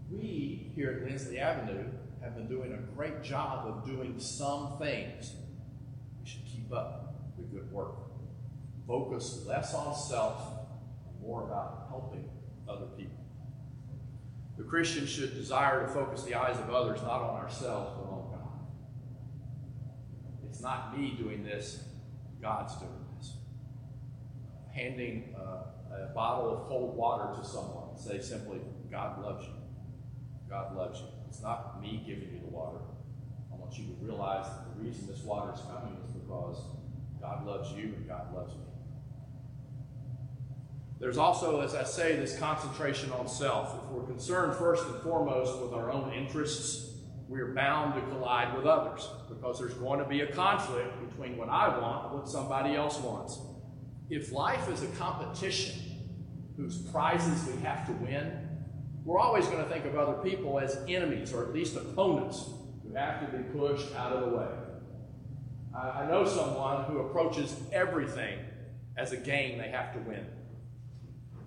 we 0.10 0.72
here 0.76 0.92
at 0.92 1.04
Lindsley 1.04 1.40
Avenue 1.40 1.86
have 2.22 2.36
been 2.36 2.48
doing 2.48 2.74
a 2.74 2.78
great 2.96 3.24
job 3.24 3.68
of 3.68 3.86
doing 3.86 4.20
some 4.20 4.78
things. 4.80 5.36
We 6.20 6.30
should 6.30 6.46
keep 6.46 6.72
up 6.72 7.36
the 7.38 7.44
good 7.44 7.72
work. 7.72 7.96
Focus 8.88 9.44
less 9.46 9.74
on 9.74 9.96
self 9.96 10.42
more 11.22 11.44
about 11.44 11.88
helping 11.90 12.30
other 12.68 12.86
people. 12.98 13.18
The 14.58 14.64
Christian 14.64 15.06
should 15.06 15.36
desire 15.36 15.86
to 15.86 15.88
focus 15.94 16.24
the 16.24 16.36
eyes 16.36 16.58
of 16.58 16.70
others 16.70 17.02
not 17.02 17.22
on 17.22 17.36
ourselves, 17.42 17.92
but 17.96 18.10
on 18.12 18.32
God. 18.32 18.60
It's 20.50 20.62
not 20.62 20.98
me 20.98 21.16
doing 21.18 21.44
this, 21.44 21.84
God's 22.42 22.76
doing 22.78 22.97
handing 24.78 25.36
uh, 25.36 26.04
a 26.04 26.14
bottle 26.14 26.56
of 26.56 26.68
cold 26.68 26.96
water 26.96 27.36
to 27.40 27.48
someone. 27.48 27.98
Say 27.98 28.22
simply, 28.22 28.60
God 28.92 29.22
loves 29.22 29.46
you. 29.46 29.54
God 30.50 30.76
loves 30.76 31.00
you. 31.00 31.08
It's 31.28 31.42
not 31.42 31.82
me 31.82 32.04
giving 32.06 32.30
you 32.34 32.40
the 32.40 32.48
water. 32.48 32.80
I 33.52 33.56
want 33.56 33.78
you 33.78 33.86
to 33.86 33.94
realize 34.00 34.46
that 34.46 34.78
the 34.78 34.84
reason 34.84 35.08
this 35.08 35.24
water 35.24 35.52
is 35.54 35.62
coming 35.62 35.98
is 36.06 36.12
because 36.12 36.58
God 37.20 37.46
loves 37.46 37.72
you 37.72 37.86
and 37.86 38.08
God 38.08 38.34
loves 38.34 38.54
me. 38.54 38.62
There's 41.00 41.18
also, 41.18 41.62
as 41.62 41.76
I 41.76 41.84
say, 41.84 42.16
this 42.16 42.38
concentration 42.38 43.12
on 43.12 43.28
self. 43.28 43.76
If 43.76 43.92
we're 43.92 44.08
concerned 44.08 44.56
first 44.56 44.86
and 44.88 45.00
foremost 45.02 45.62
with 45.62 45.74
our 45.74 45.92
own 45.92 46.12
interests, 46.14 46.96
we're 47.28 47.54
bound 47.54 47.94
to 47.96 48.02
collide 48.10 48.56
with 48.56 48.66
others 48.66 49.08
because 49.30 49.60
there's 49.60 49.74
going 49.76 50.00
to 50.00 50.06
be 50.06 50.22
a 50.22 50.28
conflict 50.28 51.10
between 51.10 51.38
what 51.38 51.50
I 51.50 51.68
want 51.78 52.06
and 52.06 52.20
what 52.20 52.30
somebody 52.30 52.76
else 52.76 53.00
wants. 53.00 53.40
If 54.10 54.32
life 54.32 54.70
is 54.70 54.84
a 54.84 54.88
competition 54.98 55.74
whose 56.56 56.78
prizes 56.78 57.48
we 57.48 57.62
have 57.62 57.86
to 57.88 57.92
win, 57.94 58.48
we're 59.04 59.20
always 59.20 59.46
going 59.48 59.64
to 59.64 59.70
think 59.70 59.86
of 59.86 59.96
other 59.96 60.22
people 60.22 60.60
as 60.60 60.78
enemies 60.88 61.34
or 61.34 61.44
at 61.44 61.54
least 61.54 61.76
opponents 61.76 62.46
who 62.84 62.94
have 62.96 63.20
to 63.22 63.38
be 63.38 63.44
pushed 63.58 63.94
out 63.96 64.14
of 64.14 64.30
the 64.30 64.38
way. 64.38 64.48
I, 65.78 66.08
know 66.08 66.26
someone 66.26 66.86
who 66.86 67.00
approaches 67.00 67.56
everything 67.72 68.40
as 68.98 69.12
a 69.12 69.18
game 69.18 69.60
they 69.60 69.70
have 69.70 69.94
to 69.94 70.00
win. 70.00 70.26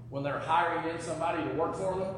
When 0.08 0.22
they're 0.22 0.38
hiring 0.38 0.88
in 0.94 1.00
somebody 1.00 1.42
to 1.42 1.50
work 1.54 1.74
for 1.74 1.98
them, 1.98 2.14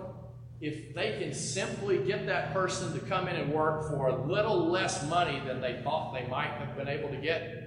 if 0.60 0.94
they 0.94 1.18
can 1.18 1.32
simply 1.32 1.98
get 1.98 2.26
that 2.26 2.52
person 2.52 2.92
to 2.92 3.00
come 3.00 3.28
in 3.28 3.36
and 3.36 3.52
work 3.52 3.88
for 3.88 4.08
a 4.08 4.26
little 4.26 4.68
less 4.68 5.08
money 5.08 5.40
than 5.46 5.60
they 5.60 5.80
thought 5.82 6.12
they 6.12 6.26
might 6.28 6.50
have 6.50 6.76
been 6.76 6.88
able 6.88 7.08
to 7.08 7.16
get, 7.16 7.62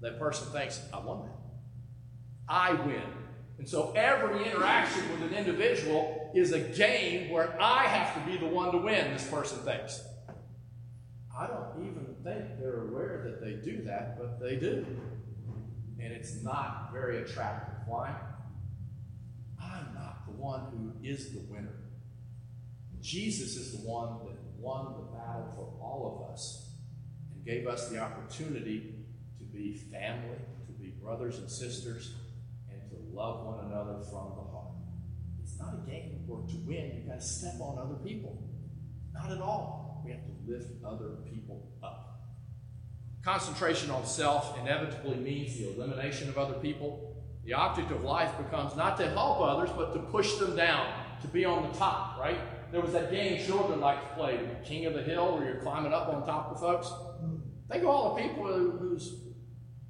that 0.00 0.18
person 0.18 0.52
thinks, 0.52 0.80
I 0.92 0.98
won 0.98 1.22
that. 1.26 1.37
I 2.48 2.72
win. 2.72 3.02
And 3.58 3.68
so 3.68 3.92
every 3.96 4.44
interaction 4.48 5.02
with 5.10 5.30
an 5.30 5.36
individual 5.36 6.30
is 6.34 6.52
a 6.52 6.60
game 6.60 7.30
where 7.30 7.60
I 7.60 7.84
have 7.84 8.14
to 8.14 8.30
be 8.30 8.38
the 8.38 8.46
one 8.46 8.72
to 8.72 8.78
win, 8.78 9.12
this 9.12 9.28
person 9.28 9.58
thinks. 9.58 10.00
I 11.36 11.46
don't 11.46 11.84
even 11.84 12.14
think 12.24 12.58
they're 12.58 12.88
aware 12.88 13.24
that 13.24 13.44
they 13.44 13.54
do 13.54 13.82
that, 13.84 14.18
but 14.18 14.40
they 14.40 14.56
do. 14.56 14.86
And 16.00 16.12
it's 16.12 16.42
not 16.42 16.90
very 16.92 17.22
attractive. 17.22 17.74
Why? 17.86 18.14
I'm 19.60 19.94
not 19.94 20.24
the 20.26 20.32
one 20.32 20.60
who 20.70 20.92
is 21.06 21.32
the 21.32 21.40
winner. 21.40 21.74
Jesus 23.00 23.56
is 23.56 23.72
the 23.72 23.88
one 23.88 24.18
that 24.26 24.36
won 24.58 24.94
the 24.96 25.16
battle 25.16 25.52
for 25.56 25.84
all 25.84 26.24
of 26.24 26.32
us 26.32 26.70
and 27.34 27.44
gave 27.44 27.66
us 27.66 27.88
the 27.88 27.98
opportunity 27.98 28.94
to 29.38 29.44
be 29.44 29.74
family, 29.74 30.38
to 30.66 30.72
be 30.72 30.88
brothers 30.88 31.38
and 31.38 31.50
sisters 31.50 32.14
love 33.18 33.44
one 33.44 33.66
another 33.66 33.98
from 33.98 34.30
the 34.38 34.44
heart. 34.52 34.74
It's 35.42 35.58
not 35.58 35.74
a 35.74 35.90
game 35.90 36.22
where 36.26 36.46
to 36.46 36.56
win, 36.64 36.92
You've 36.94 37.08
got 37.08 37.20
to 37.20 37.26
step 37.26 37.54
on 37.60 37.78
other 37.78 37.96
people. 37.96 38.48
Not 39.12 39.32
at 39.32 39.40
all. 39.40 40.02
We 40.04 40.12
have 40.12 40.20
to 40.20 40.32
lift 40.46 40.84
other 40.84 41.16
people 41.28 41.72
up. 41.82 42.20
Concentration 43.24 43.90
on 43.90 44.06
self 44.06 44.56
inevitably 44.60 45.16
means 45.16 45.58
the 45.58 45.74
elimination 45.74 46.28
of 46.28 46.38
other 46.38 46.54
people. 46.54 47.16
The 47.44 47.54
object 47.54 47.90
of 47.90 48.04
life 48.04 48.36
becomes 48.38 48.76
not 48.76 48.96
to 48.98 49.08
help 49.10 49.40
others, 49.40 49.70
but 49.76 49.92
to 49.94 49.98
push 49.98 50.34
them 50.34 50.54
down, 50.54 50.86
to 51.22 51.28
be 51.28 51.44
on 51.44 51.70
the 51.70 51.76
top, 51.76 52.18
right? 52.18 52.38
There 52.70 52.80
was 52.80 52.92
that 52.92 53.10
game 53.10 53.44
children 53.44 53.80
like 53.80 54.00
to 54.08 54.14
play, 54.14 54.38
King 54.64 54.86
of 54.86 54.94
the 54.94 55.02
Hill, 55.02 55.36
where 55.36 55.44
you're 55.46 55.62
climbing 55.62 55.92
up 55.92 56.08
on 56.08 56.24
top 56.24 56.52
of 56.52 56.60
folks. 56.60 56.92
Think 57.70 57.82
of 57.82 57.88
all 57.88 58.14
the 58.14 58.22
people 58.22 58.46
who, 58.46 58.70
who's, 58.72 59.14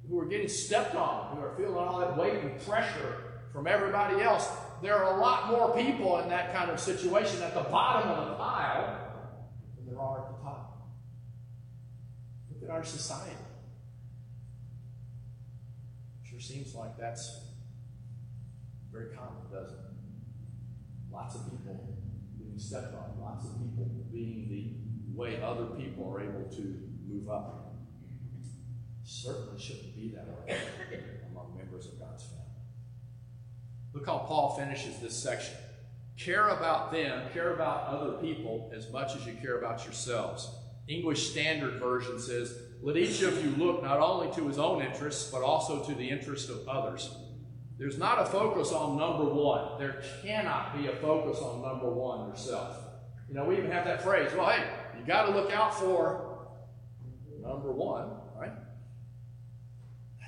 who 0.09 0.19
are 0.19 0.25
getting 0.25 0.47
stepped 0.47 0.95
on, 0.95 1.35
who 1.35 1.43
are 1.43 1.55
feeling 1.55 1.75
all 1.75 1.99
that 1.99 2.17
weight 2.17 2.43
and 2.43 2.59
pressure 2.65 3.23
from 3.53 3.67
everybody 3.67 4.21
else. 4.21 4.49
There 4.81 4.95
are 4.95 5.17
a 5.17 5.21
lot 5.21 5.51
more 5.51 5.75
people 5.75 6.19
in 6.19 6.29
that 6.29 6.53
kind 6.53 6.71
of 6.71 6.79
situation 6.79 7.43
at 7.43 7.53
the 7.53 7.69
bottom 7.69 8.09
of 8.09 8.29
the 8.29 8.35
pile 8.35 8.97
than 9.75 9.85
there 9.85 10.01
are 10.01 10.25
at 10.25 10.37
the 10.37 10.43
top. 10.43 10.87
Look 12.51 12.69
at 12.69 12.73
our 12.73 12.83
society. 12.83 13.35
Sure 16.23 16.39
seems 16.39 16.73
like 16.73 16.97
that's 16.97 17.41
very 18.91 19.15
common, 19.15 19.43
doesn't 19.51 19.77
it? 19.77 19.85
Lots 21.11 21.35
of 21.35 21.51
people 21.51 21.97
being 22.39 22.57
stepped 22.57 22.95
on, 22.95 23.19
lots 23.21 23.45
of 23.45 23.51
people 23.59 23.85
being 24.11 24.47
the 24.49 25.19
way 25.19 25.41
other 25.41 25.65
people 25.65 26.11
are 26.11 26.21
able 26.21 26.49
to 26.49 26.89
move 27.07 27.29
up. 27.29 27.68
Certainly 29.11 29.59
shouldn't 29.59 29.95
be 29.95 30.09
that 30.09 30.27
way 30.27 30.55
among 31.31 31.57
members 31.57 31.87
of 31.87 31.99
God's 31.99 32.23
family. 32.23 32.45
Look 33.91 34.05
how 34.05 34.19
Paul 34.19 34.55
finishes 34.55 34.99
this 34.99 35.15
section. 35.15 35.55
Care 36.15 36.49
about 36.49 36.91
them, 36.91 37.23
care 37.33 37.55
about 37.55 37.87
other 37.87 38.13
people 38.19 38.71
as 38.75 38.91
much 38.91 39.15
as 39.15 39.25
you 39.25 39.33
care 39.41 39.57
about 39.57 39.83
yourselves. 39.83 40.47
English 40.87 41.31
Standard 41.31 41.79
Version 41.79 42.19
says, 42.19 42.55
Let 42.83 42.97
each 42.97 43.23
of 43.23 43.43
you 43.43 43.49
look 43.57 43.81
not 43.81 43.99
only 43.99 44.31
to 44.35 44.47
his 44.47 44.59
own 44.59 44.83
interests, 44.83 45.31
but 45.31 45.41
also 45.41 45.83
to 45.83 45.95
the 45.95 46.07
interest 46.07 46.51
of 46.51 46.67
others. 46.67 47.09
There's 47.79 47.97
not 47.97 48.21
a 48.21 48.25
focus 48.25 48.71
on 48.71 48.95
number 48.95 49.25
one. 49.25 49.79
There 49.79 50.03
cannot 50.21 50.77
be 50.77 50.85
a 50.85 50.95
focus 50.97 51.39
on 51.39 51.63
number 51.63 51.89
one 51.89 52.29
yourself. 52.29 52.77
You 53.27 53.33
know, 53.33 53.45
we 53.45 53.57
even 53.57 53.71
have 53.71 53.85
that 53.85 54.03
phrase, 54.03 54.29
well, 54.37 54.49
hey, 54.49 54.69
you 54.99 55.05
got 55.05 55.25
to 55.25 55.31
look 55.31 55.51
out 55.51 55.73
for 55.73 56.47
number 57.41 57.71
one, 57.71 58.11
right? 58.39 58.51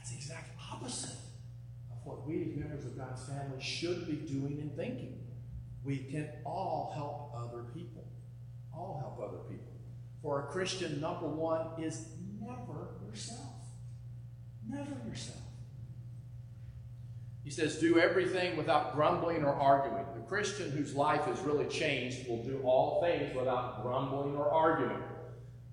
That's 0.01 0.09
the 0.09 0.17
exact 0.17 0.49
opposite 0.71 1.11
of 1.91 1.97
what 2.03 2.20
we 2.31 2.43
as 2.43 2.57
members 2.57 2.85
of 2.85 2.97
God's 2.97 3.25
family 3.25 3.61
should 3.61 4.07
be 4.07 4.13
doing 4.13 4.59
and 4.61 4.75
thinking. 4.75 5.17
We 5.83 5.97
can 5.97 6.29
all 6.45 6.91
help 6.95 7.33
other 7.35 7.63
people. 7.73 8.05
All 8.73 8.99
help 8.99 9.27
other 9.27 9.43
people. 9.49 9.73
For 10.21 10.41
a 10.41 10.51
Christian, 10.51 11.01
number 11.01 11.27
one 11.27 11.67
is 11.81 12.05
never 12.39 12.89
yourself. 13.05 13.55
Never 14.67 14.95
yourself. 15.07 15.39
He 17.43 17.49
says, 17.49 17.77
Do 17.77 17.99
everything 17.99 18.55
without 18.55 18.95
grumbling 18.95 19.43
or 19.43 19.53
arguing. 19.53 20.05
The 20.15 20.21
Christian 20.21 20.71
whose 20.71 20.95
life 20.95 21.27
is 21.27 21.39
really 21.39 21.65
changed 21.65 22.27
will 22.29 22.43
do 22.43 22.61
all 22.63 23.01
things 23.01 23.35
without 23.35 23.81
grumbling 23.81 24.37
or 24.37 24.49
arguing. 24.49 25.01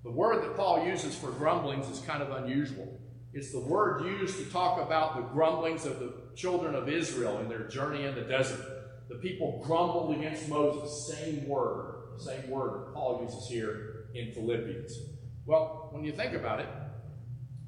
The 0.03 0.11
word 0.11 0.43
that 0.43 0.57
Paul 0.57 0.87
uses 0.87 1.15
for 1.15 1.31
grumblings 1.33 1.89
is 1.91 2.01
kind 2.01 2.23
of 2.23 2.31
unusual. 2.43 2.99
It's 3.35 3.53
the 3.53 3.61
word 3.61 4.05
used 4.05 4.39
to 4.39 4.45
talk 4.47 4.81
about 4.81 5.17
the 5.17 5.23
grumblings 5.23 5.85
of 5.85 5.99
the 5.99 6.15
children 6.35 6.75
of 6.75 6.89
Israel 6.89 7.39
in 7.41 7.49
their 7.49 7.69
journey 7.69 8.05
in 8.05 8.15
the 8.15 8.23
desert. 8.23 8.61
The 9.09 9.17
people 9.17 9.63
grumbled 9.65 10.17
against 10.17 10.49
Moses. 10.49 11.15
Same 11.15 11.47
word, 11.47 12.19
same 12.19 12.49
word 12.49 12.93
Paul 12.95 13.23
uses 13.23 13.49
here 13.49 14.09
in 14.15 14.33
Philippians. 14.33 14.99
Well, 15.45 15.89
when 15.93 16.05
you 16.05 16.13
think 16.13 16.35
about 16.35 16.61
it, 16.61 16.69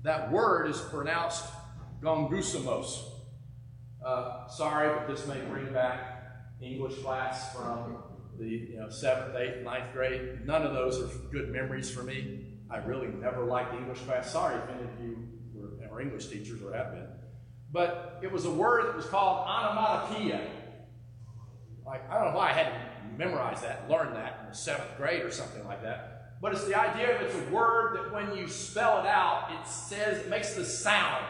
that 0.02 0.33
word 0.33 0.69
is 0.69 0.81
pronounced 0.81 1.45
gongusamos. 2.02 3.05
Uh, 4.04 4.49
sorry, 4.49 4.89
but 4.99 5.08
this 5.08 5.26
may 5.26 5.41
bring 5.50 5.71
back 5.73 6.23
English 6.63 6.99
class 7.02 7.54
from 7.54 8.02
the 8.39 8.47
you 8.47 8.78
know, 8.78 8.89
seventh, 8.89 9.37
eighth, 9.37 9.63
ninth 9.63 9.93
grade. 9.93 10.47
None 10.47 10.63
of 10.63 10.73
those 10.73 11.02
are 11.02 11.15
good 11.30 11.50
memories 11.50 11.91
for 11.91 12.02
me. 12.02 12.47
I 12.71 12.78
really 12.78 13.08
never 13.08 13.45
liked 13.45 13.75
English 13.75 14.00
class. 14.00 14.32
Sorry 14.32 14.56
if 14.56 14.71
any 14.71 14.82
of 14.82 15.00
you 15.02 15.28
English 16.00 16.26
teachers 16.26 16.63
or 16.63 16.73
have 16.75 16.93
been. 16.93 17.06
But 17.73 18.19
it 18.23 18.30
was 18.30 18.45
a 18.45 18.50
word 18.50 18.89
that 18.89 18.97
was 18.97 19.06
called 19.06 19.47
onomatopoeia. 19.47 20.41
Like, 21.86 22.08
I 22.10 22.15
don't 22.15 22.32
know 22.32 22.39
why 22.39 22.50
I 22.50 22.52
had 22.52 22.73
to 22.73 23.19
memorize 23.19 23.63
that, 23.63 23.89
learn 23.91 24.15
that 24.15 24.41
in 24.43 24.50
the 24.50 24.54
seventh 24.54 24.97
grade 24.97 25.23
or 25.23 25.30
something 25.30 25.65
like 25.67 25.82
that. 25.82 26.36
But 26.41 26.52
it's 26.52 26.65
the 26.65 26.75
idea 26.75 27.15
of 27.15 27.23
it's 27.23 27.34
a 27.34 27.52
word 27.52 27.97
that 27.97 28.13
when 28.13 28.36
you 28.36 28.49
spell 28.49 29.00
it 29.00 29.06
out, 29.06 29.50
it 29.52 29.67
says, 29.69 30.19
it 30.19 30.30
makes 30.30 30.54
the 30.54 30.65
sound 30.65 31.25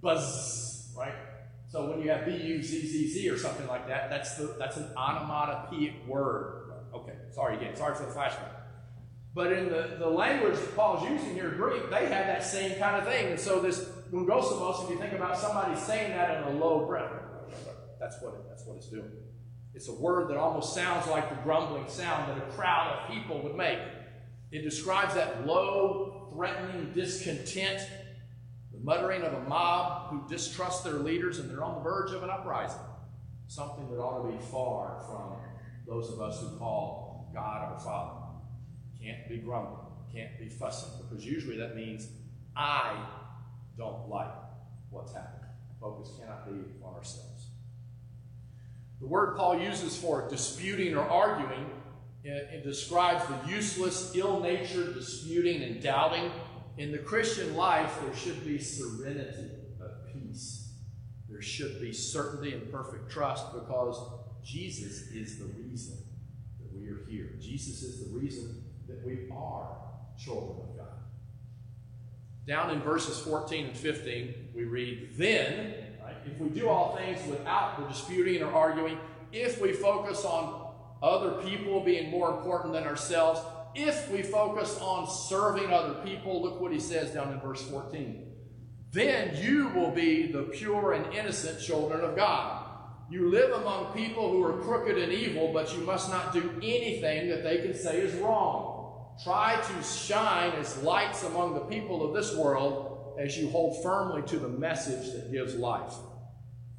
buzz, 0.00 0.92
right? 0.96 1.14
So 1.68 1.90
when 1.90 2.00
you 2.00 2.10
have 2.10 2.24
B-U-Z-Z-Z 2.24 3.28
or 3.28 3.36
something 3.36 3.66
like 3.66 3.88
that, 3.88 4.08
that's, 4.10 4.36
the, 4.36 4.54
that's 4.58 4.76
an 4.76 4.90
onomatopoeic 4.96 6.06
word. 6.06 6.72
Okay, 6.94 7.14
sorry 7.32 7.56
again, 7.56 7.76
sorry 7.76 7.94
for 7.94 8.04
the 8.04 8.12
flashback. 8.12 8.57
But 9.34 9.52
in 9.52 9.68
the, 9.68 9.96
the 9.98 10.08
language 10.08 10.54
that 10.54 10.74
Paul's 10.74 11.08
using 11.08 11.34
here, 11.34 11.50
Greek, 11.50 11.90
they 11.90 12.06
have 12.06 12.26
that 12.26 12.44
same 12.44 12.78
kind 12.78 12.96
of 12.96 13.06
thing. 13.06 13.26
And 13.28 13.40
so 13.40 13.60
this 13.60 13.84
gungosamos, 14.12 14.84
if 14.84 14.90
you 14.90 14.98
think 14.98 15.12
about 15.12 15.38
somebody 15.38 15.78
saying 15.78 16.10
that 16.10 16.38
in 16.38 16.56
a 16.56 16.58
low 16.58 16.86
breath, 16.86 17.12
that's 18.00 18.20
what, 18.22 18.34
it, 18.34 18.40
that's 18.48 18.64
what 18.66 18.76
it's 18.76 18.88
doing. 18.88 19.10
It's 19.74 19.88
a 19.88 19.94
word 19.94 20.28
that 20.30 20.36
almost 20.36 20.74
sounds 20.74 21.06
like 21.08 21.28
the 21.28 21.36
grumbling 21.42 21.88
sound 21.88 22.30
that 22.30 22.38
a 22.38 22.50
crowd 22.52 22.98
of 22.98 23.14
people 23.14 23.40
would 23.42 23.54
make. 23.54 23.78
It 24.50 24.62
describes 24.62 25.14
that 25.14 25.46
low, 25.46 26.30
threatening 26.34 26.92
discontent 26.94 27.86
the 28.72 28.78
muttering 28.84 29.22
of 29.22 29.34
a 29.34 29.48
mob 29.48 30.10
who 30.10 30.28
distrust 30.28 30.84
their 30.84 30.94
leaders 30.94 31.38
and 31.38 31.50
they're 31.50 31.64
on 31.64 31.76
the 31.76 31.80
verge 31.80 32.12
of 32.12 32.22
an 32.22 32.30
uprising. 32.30 32.80
Something 33.46 33.88
that 33.90 33.96
ought 33.98 34.26
to 34.26 34.36
be 34.36 34.42
far 34.50 35.02
from 35.06 35.36
those 35.86 36.12
of 36.12 36.20
us 36.20 36.40
who 36.40 36.56
call 36.58 37.30
God 37.34 37.72
our 37.72 37.78
Father. 37.78 38.17
Can't 39.02 39.28
be 39.28 39.38
grumbling, 39.38 39.86
can't 40.12 40.38
be 40.38 40.48
fussing, 40.48 40.90
because 41.02 41.24
usually 41.24 41.56
that 41.58 41.76
means 41.76 42.08
I 42.56 42.96
don't 43.76 44.08
like 44.08 44.32
what's 44.90 45.12
happening. 45.12 45.50
Focus 45.80 46.10
cannot 46.18 46.46
be 46.46 46.58
on 46.82 46.94
ourselves. 46.94 47.46
The 49.00 49.06
word 49.06 49.36
Paul 49.36 49.60
uses 49.60 49.96
for 49.96 50.28
disputing 50.28 50.96
or 50.96 51.08
arguing 51.08 51.70
it, 52.24 52.48
it 52.52 52.64
describes 52.64 53.24
the 53.26 53.50
useless, 53.50 54.12
ill 54.16 54.40
natured 54.40 54.94
disputing 54.94 55.62
and 55.62 55.80
doubting 55.80 56.30
in 56.78 56.92
the 56.92 56.98
Christian 56.98 57.56
life, 57.56 57.92
there 58.02 58.14
should 58.14 58.46
be 58.46 58.58
serenity 58.58 59.50
of 59.80 59.90
peace. 60.12 60.70
There 61.28 61.42
should 61.42 61.80
be 61.80 61.92
certainty 61.92 62.54
and 62.54 62.70
perfect 62.70 63.10
trust 63.10 63.52
because 63.52 64.00
Jesus 64.44 65.08
is 65.08 65.38
the 65.38 65.46
reason 65.46 65.98
that 66.60 66.72
we 66.72 66.88
are 66.88 67.04
here. 67.08 67.32
Jesus 67.40 67.82
is 67.82 68.04
the 68.04 68.16
reason 68.16 68.62
that 68.88 69.04
we 69.04 69.28
are 69.32 69.76
children 70.18 70.58
of 70.60 70.76
God. 70.76 70.86
Down 72.46 72.70
in 72.70 72.80
verses 72.80 73.18
14 73.20 73.66
and 73.66 73.76
15, 73.76 74.48
we 74.54 74.64
read, 74.64 75.10
Then, 75.16 75.74
right, 76.02 76.16
if 76.26 76.38
we 76.40 76.48
do 76.48 76.68
all 76.68 76.96
things 76.96 77.20
without 77.28 77.78
the 77.78 77.86
disputing 77.86 78.42
or 78.42 78.52
arguing, 78.52 78.98
if 79.32 79.60
we 79.60 79.72
focus 79.72 80.24
on 80.24 80.72
other 81.02 81.42
people 81.42 81.84
being 81.84 82.10
more 82.10 82.30
important 82.30 82.72
than 82.72 82.84
ourselves, 82.84 83.40
if 83.74 84.10
we 84.10 84.22
focus 84.22 84.78
on 84.80 85.08
serving 85.08 85.70
other 85.70 85.94
people, 86.02 86.42
look 86.42 86.60
what 86.60 86.72
he 86.72 86.80
says 86.80 87.10
down 87.10 87.32
in 87.32 87.40
verse 87.40 87.62
14. 87.62 88.24
Then 88.90 89.36
you 89.36 89.68
will 89.68 89.90
be 89.90 90.32
the 90.32 90.44
pure 90.44 90.94
and 90.94 91.12
innocent 91.14 91.60
children 91.60 92.00
of 92.00 92.16
God. 92.16 92.64
You 93.10 93.30
live 93.30 93.52
among 93.52 93.92
people 93.92 94.30
who 94.30 94.42
are 94.44 94.60
crooked 94.60 94.98
and 94.98 95.12
evil, 95.12 95.50
but 95.52 95.74
you 95.74 95.82
must 95.82 96.10
not 96.10 96.32
do 96.32 96.50
anything 96.62 97.28
that 97.28 97.42
they 97.42 97.58
can 97.58 97.74
say 97.74 98.00
is 98.00 98.14
wrong. 98.20 98.77
Try 99.22 99.60
to 99.60 99.82
shine 99.82 100.52
as 100.52 100.80
lights 100.82 101.24
among 101.24 101.54
the 101.54 101.60
people 101.60 102.06
of 102.06 102.14
this 102.14 102.36
world 102.36 103.16
as 103.18 103.36
you 103.36 103.50
hold 103.50 103.82
firmly 103.82 104.22
to 104.22 104.38
the 104.38 104.48
message 104.48 105.12
that 105.12 105.32
gives 105.32 105.56
life. 105.56 105.94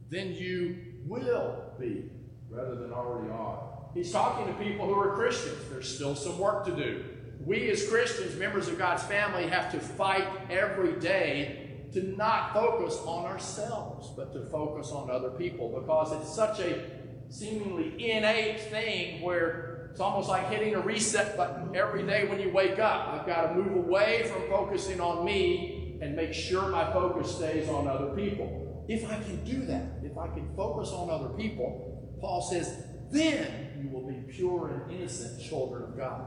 Then 0.10 0.34
you 0.34 0.78
will 1.06 1.74
be, 1.80 2.10
rather 2.50 2.76
than 2.76 2.94
already 2.94 3.30
are. 3.30 3.70
He's 3.94 4.12
talking 4.12 4.48
to 4.48 4.54
people 4.54 4.86
who 4.88 4.94
are 4.94 5.16
Christians. 5.16 5.58
There's 5.70 5.94
still 5.94 6.16
some 6.16 6.40
work 6.40 6.66
to 6.66 6.76
do. 6.76 7.04
We, 7.44 7.70
as 7.72 7.88
Christians, 7.88 8.38
members 8.38 8.68
of 8.68 8.78
God's 8.78 9.04
family, 9.04 9.48
have 9.48 9.72
to 9.72 9.80
fight 9.80 10.28
every 10.50 10.94
day 11.00 11.88
to 11.94 12.04
not 12.16 12.54
focus 12.54 12.98
on 13.06 13.26
ourselves, 13.26 14.12
but 14.16 14.32
to 14.34 14.46
focus 14.46 14.92
on 14.92 15.10
other 15.10 15.32
people 15.32 15.80
because 15.80 16.14
it's 16.14 16.34
such 16.34 16.60
a 16.60 16.84
seemingly 17.30 18.12
innate 18.12 18.62
thing 18.62 19.22
where 19.22 19.79
it's 19.92 20.00
almost 20.00 20.30
like 20.30 20.50
hitting 20.50 20.76
a 20.76 20.80
reset 20.80 21.36
button 21.36 21.76
every 21.76 22.04
day 22.04 22.28
when 22.28 22.40
you 22.40 22.52
wake 22.52 22.80
up. 22.80 23.08
I've 23.10 23.28
got 23.28 23.48
to 23.48 23.56
move 23.56 23.76
away 23.76 24.24
from 24.32 24.48
focusing 24.50 25.02
on 25.02 25.26
me 25.26 25.98
and 26.02 26.16
make 26.16 26.34
sure 26.34 26.70
my 26.70 26.92
focus 26.94 27.36
stays 27.36 27.68
on 27.70 27.88
other 27.88 28.16
people. 28.16 28.86
If 28.88 29.10
I 29.10 29.16
can 29.16 29.44
do 29.44 29.66
that, 29.66 30.00
if 30.04 30.18
I 30.18 30.28
can 30.28 30.56
focus 30.56 30.90
on 30.90 31.10
other 31.10 31.30
people, 31.36 32.18
Paul 32.22 32.42
says, 32.42 32.86
then 33.12 33.80
you 33.82 33.90
will 33.90 34.08
be 34.08 34.32
pure 34.32 34.70
and 34.70 34.92
innocent 34.92 35.42
children 35.42 35.84
of 35.84 35.98
God. 35.98 36.22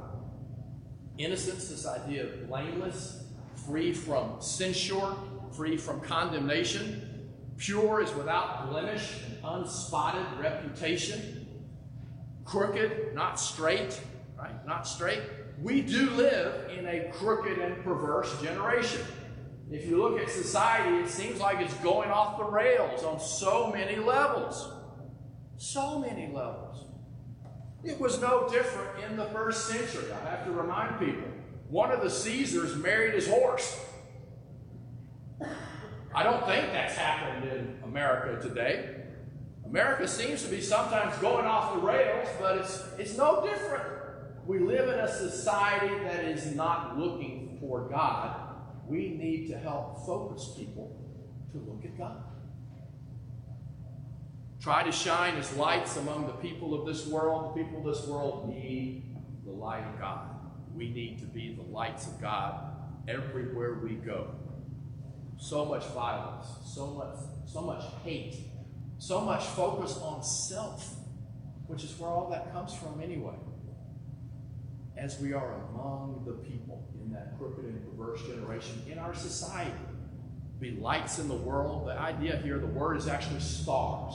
innocence, 1.19 1.69
this 1.69 1.87
idea 1.87 2.25
of 2.25 2.49
blameless, 2.49 3.25
free 3.67 3.93
from 3.93 4.41
censure, 4.41 5.15
free 5.53 5.77
from 5.77 6.01
condemnation. 6.01 7.31
Pure 7.59 8.03
is 8.03 8.15
without 8.15 8.71
blemish 8.71 9.19
and 9.27 9.39
unspotted 9.45 10.39
reputation. 10.41 11.42
Crooked, 12.53 13.15
not 13.15 13.41
straight, 13.41 13.99
right? 14.37 14.67
Not 14.67 14.87
straight. 14.87 15.23
We 15.63 15.81
do 15.81 16.11
live 16.11 16.69
in 16.69 16.87
a 16.87 17.11
crooked 17.11 17.57
and 17.57 17.83
perverse 17.83 18.43
generation. 18.43 19.01
If 19.71 19.87
you 19.87 19.97
look 19.97 20.21
at 20.21 20.29
society, 20.29 20.99
it 20.99 21.09
seems 21.09 21.41
like 21.41 21.61
it's 21.61 21.73
going 21.79 22.11
off 22.11 22.37
the 22.37 22.45
rails 22.45 23.05
on 23.05 23.19
so 23.19 23.73
many 23.73 23.97
levels. 23.97 24.71
So 25.57 25.99
many 25.99 26.31
levels. 26.31 26.85
It 27.85 27.99
was 27.99 28.21
no 28.21 28.47
different 28.51 29.03
in 29.03 29.17
the 29.17 29.25
first 29.31 29.69
century. 29.69 30.13
I 30.13 30.29
have 30.29 30.45
to 30.45 30.53
remind 30.53 30.99
people. 30.99 31.29
One 31.71 31.91
of 31.91 32.03
the 32.03 32.11
Caesars 32.11 32.77
married 32.77 33.15
his 33.15 33.27
horse. 33.27 33.81
I 36.15 36.23
don't 36.23 36.45
think 36.45 36.71
that's 36.71 36.97
happened 36.97 37.51
in 37.51 37.79
America 37.83 38.47
today. 38.47 39.02
America 39.73 40.07
seems 40.07 40.43
to 40.43 40.51
be 40.51 40.61
sometimes 40.61 41.17
going 41.17 41.47
off 41.47 41.73
the 41.73 41.81
rails, 41.81 42.29
but 42.39 42.59
it's, 42.59 42.85
it's 42.99 43.17
no 43.17 43.41
different. 43.43 43.87
We 44.47 44.59
live 44.59 44.87
in 44.91 44.99
a 45.01 45.11
society 45.11 45.95
that 46.05 46.27
is 46.27 46.55
not 46.55 46.99
looking 46.99 47.57
for 47.59 47.89
God. 47.89 48.37
We 48.87 49.09
need 49.09 49.49
to 49.49 49.57
help 49.57 50.05
focus 50.05 50.53
people 50.59 50.95
to 51.53 51.59
look 51.59 51.87
at 51.87 51.97
God. 51.97 52.23
Try 54.61 54.83
to 54.83 54.93
shine 54.93 55.37
as 55.37 55.57
lights 55.57 55.97
among 55.97 56.27
the 56.27 56.35
people 56.35 56.79
of 56.79 56.87
this 56.87 57.07
world. 57.07 57.57
The 57.57 57.65
people 57.65 57.79
of 57.79 57.97
this 57.97 58.07
world 58.07 58.51
need 58.51 59.17
the 59.47 59.53
light 59.53 59.85
of 59.85 59.99
God. 59.99 60.37
We 60.75 60.91
need 60.91 61.19
to 61.21 61.25
be 61.25 61.55
the 61.55 61.73
lights 61.73 62.07
of 62.07 62.21
God 62.21 62.77
everywhere 63.09 63.81
we 63.83 63.95
go. 63.95 64.35
So 65.39 65.65
much 65.65 65.87
violence, 65.87 66.47
so 66.63 66.89
much, 66.89 67.17
so 67.51 67.63
much 67.63 67.85
hate, 68.05 68.52
so 69.03 69.21
much 69.21 69.43
focus 69.43 69.99
on 69.99 70.23
self, 70.23 70.95
which 71.67 71.83
is 71.83 71.99
where 71.99 72.09
all 72.09 72.31
that 72.31 72.53
comes 72.53 72.73
from 72.73 73.01
anyway. 73.03 73.35
As 74.97 75.19
we 75.19 75.33
are 75.33 75.55
among 75.71 76.23
the 76.25 76.35
people 76.49 76.89
in 77.03 77.13
that 77.13 77.37
crooked 77.37 77.65
and 77.65 77.85
perverse 77.85 78.23
generation 78.23 78.81
in 78.89 79.01
our 79.01 79.13
society, 79.13 79.73
be 80.61 80.71
lights 80.81 81.19
in 81.19 81.27
the 81.27 81.35
world. 81.35 81.89
The 81.89 81.99
idea 81.99 82.37
here, 82.45 82.61
the 82.61 82.67
word 82.69 82.97
is 82.97 83.09
actually 83.09 83.41
stars. 83.41 84.15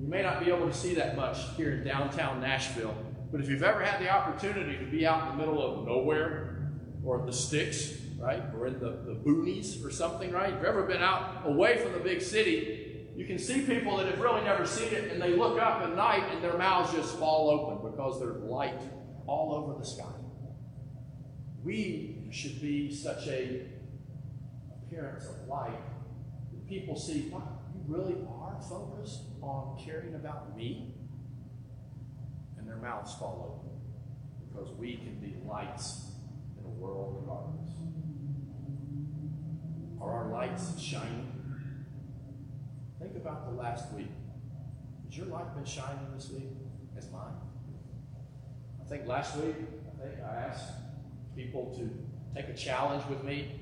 You 0.00 0.06
may 0.06 0.22
not 0.22 0.42
be 0.42 0.50
able 0.50 0.66
to 0.66 0.74
see 0.74 0.94
that 0.94 1.14
much 1.14 1.36
here 1.58 1.72
in 1.72 1.84
downtown 1.84 2.40
Nashville, 2.40 2.96
but 3.30 3.42
if 3.42 3.50
you've 3.50 3.62
ever 3.62 3.84
had 3.84 4.00
the 4.00 4.08
opportunity 4.08 4.78
to 4.78 4.90
be 4.90 5.06
out 5.06 5.24
in 5.24 5.36
the 5.36 5.44
middle 5.44 5.62
of 5.62 5.86
nowhere 5.86 6.70
or 7.04 7.26
the 7.26 7.32
sticks, 7.32 7.92
right, 8.18 8.42
or 8.58 8.68
in 8.68 8.80
the, 8.80 9.02
the 9.04 9.20
boonies 9.22 9.84
or 9.84 9.90
something, 9.90 10.32
right, 10.32 10.48
if 10.48 10.54
you've 10.54 10.64
ever 10.64 10.84
been 10.84 11.02
out 11.02 11.42
away 11.44 11.76
from 11.76 11.92
the 11.92 12.00
big 12.00 12.22
city, 12.22 12.86
you 13.18 13.26
can 13.26 13.36
see 13.36 13.62
people 13.62 13.96
that 13.96 14.06
have 14.06 14.20
really 14.20 14.44
never 14.44 14.64
seen 14.64 14.92
it 14.92 15.10
and 15.10 15.20
they 15.20 15.34
look 15.34 15.60
up 15.60 15.82
at 15.82 15.96
night 15.96 16.22
and 16.32 16.40
their 16.40 16.56
mouths 16.56 16.92
just 16.92 17.18
fall 17.18 17.50
open 17.50 17.90
because 17.90 18.20
there's 18.20 18.40
light 18.44 18.80
all 19.26 19.52
over 19.52 19.76
the 19.76 19.84
sky. 19.84 20.04
We 21.64 22.28
should 22.30 22.62
be 22.62 22.94
such 22.94 23.26
a 23.26 23.62
appearance 24.70 25.26
of 25.26 25.48
light 25.48 25.80
that 26.52 26.68
people 26.68 26.94
see, 26.94 27.28
wow, 27.28 27.58
you 27.74 27.82
really 27.92 28.24
are 28.30 28.56
focused 28.62 29.22
on 29.42 29.76
caring 29.84 30.14
about 30.14 30.56
me? 30.56 30.94
And 32.56 32.68
their 32.68 32.76
mouths 32.76 33.16
fall 33.16 33.58
open 33.58 34.48
because 34.48 34.70
we 34.78 34.96
can 34.96 35.18
be 35.18 35.34
lights 35.44 36.12
in 36.56 36.64
a 36.64 36.68
world 36.68 37.16
of 37.18 37.26
darkness. 37.26 37.70
Are 40.00 40.12
our 40.12 40.30
lights 40.30 40.80
shining? 40.80 41.37
Think 43.00 43.14
about 43.16 43.46
the 43.46 43.60
last 43.60 43.92
week. 43.92 44.10
Has 45.04 45.16
your 45.16 45.26
light 45.26 45.54
been 45.54 45.64
shining 45.64 46.06
this 46.14 46.30
week? 46.30 46.50
Has 46.96 47.10
mine? 47.12 47.34
I 48.80 48.88
think 48.88 49.06
last 49.06 49.36
week, 49.36 49.54
I 49.56 50.04
think 50.04 50.20
I 50.20 50.34
asked 50.34 50.72
people 51.36 51.72
to 51.76 51.90
take 52.34 52.48
a 52.48 52.56
challenge 52.56 53.04
with 53.08 53.22
me 53.22 53.52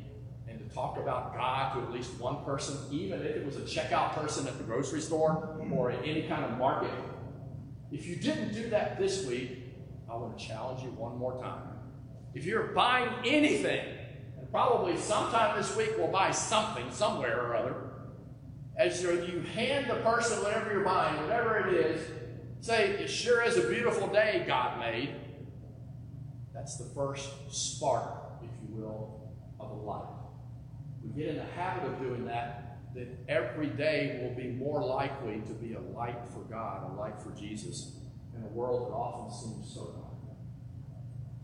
and 0.48 0.58
to 0.58 0.74
talk 0.74 0.96
about 0.96 1.36
God 1.36 1.74
to 1.74 1.82
at 1.82 1.92
least 1.92 2.18
one 2.18 2.44
person, 2.44 2.78
even 2.90 3.20
if 3.20 3.36
it 3.36 3.44
was 3.44 3.56
a 3.56 3.60
checkout 3.60 4.14
person 4.14 4.46
at 4.46 4.56
the 4.56 4.64
grocery 4.64 5.00
store 5.00 5.58
or 5.70 5.90
in 5.90 6.02
any 6.04 6.22
kind 6.22 6.44
of 6.44 6.56
market. 6.56 6.90
If 7.92 8.06
you 8.06 8.16
didn't 8.16 8.54
do 8.54 8.70
that 8.70 8.98
this 8.98 9.26
week, 9.26 9.64
I 10.10 10.16
want 10.16 10.38
to 10.38 10.46
challenge 10.46 10.82
you 10.82 10.90
one 10.90 11.18
more 11.18 11.36
time. 11.42 11.62
If 12.34 12.46
you're 12.46 12.68
buying 12.68 13.10
anything, 13.24 13.84
and 14.38 14.50
probably 14.50 14.96
sometime 14.96 15.56
this 15.56 15.76
week 15.76 15.90
we'll 15.98 16.08
buy 16.08 16.30
something 16.30 16.90
somewhere 16.90 17.42
or 17.42 17.56
other, 17.56 17.74
as 18.76 19.02
you 19.02 19.40
hand 19.54 19.90
the 19.90 19.96
person 19.96 20.42
whatever 20.42 20.72
you're 20.72 20.84
buying, 20.84 21.20
whatever 21.22 21.68
it 21.68 21.74
is, 21.74 22.10
say, 22.60 22.90
It 22.90 23.08
sure 23.08 23.42
is 23.42 23.56
a 23.56 23.68
beautiful 23.68 24.08
day 24.08 24.44
God 24.46 24.78
made. 24.80 25.14
That's 26.54 26.76
the 26.76 26.94
first 26.94 27.28
spark, 27.50 28.42
if 28.42 28.50
you 28.62 28.74
will, 28.74 29.32
of 29.60 29.70
a 29.70 29.74
light 29.74 30.16
we 31.06 31.22
get 31.22 31.30
in 31.30 31.36
the 31.36 31.44
habit 31.44 31.88
of 31.88 32.00
doing 32.00 32.24
that, 32.26 32.78
then 32.94 33.16
every 33.28 33.68
day 33.68 34.20
will 34.22 34.34
be 34.34 34.50
more 34.50 34.84
likely 34.84 35.40
to 35.46 35.52
be 35.52 35.74
a 35.74 35.80
light 35.80 36.18
for 36.32 36.40
God, 36.40 36.90
a 36.90 36.94
light 36.94 37.20
for 37.20 37.30
Jesus, 37.32 37.96
in 38.36 38.42
a 38.42 38.48
world 38.48 38.88
that 38.88 38.94
often 38.94 39.30
seems 39.30 39.72
so 39.72 39.84
dark. 39.84 40.14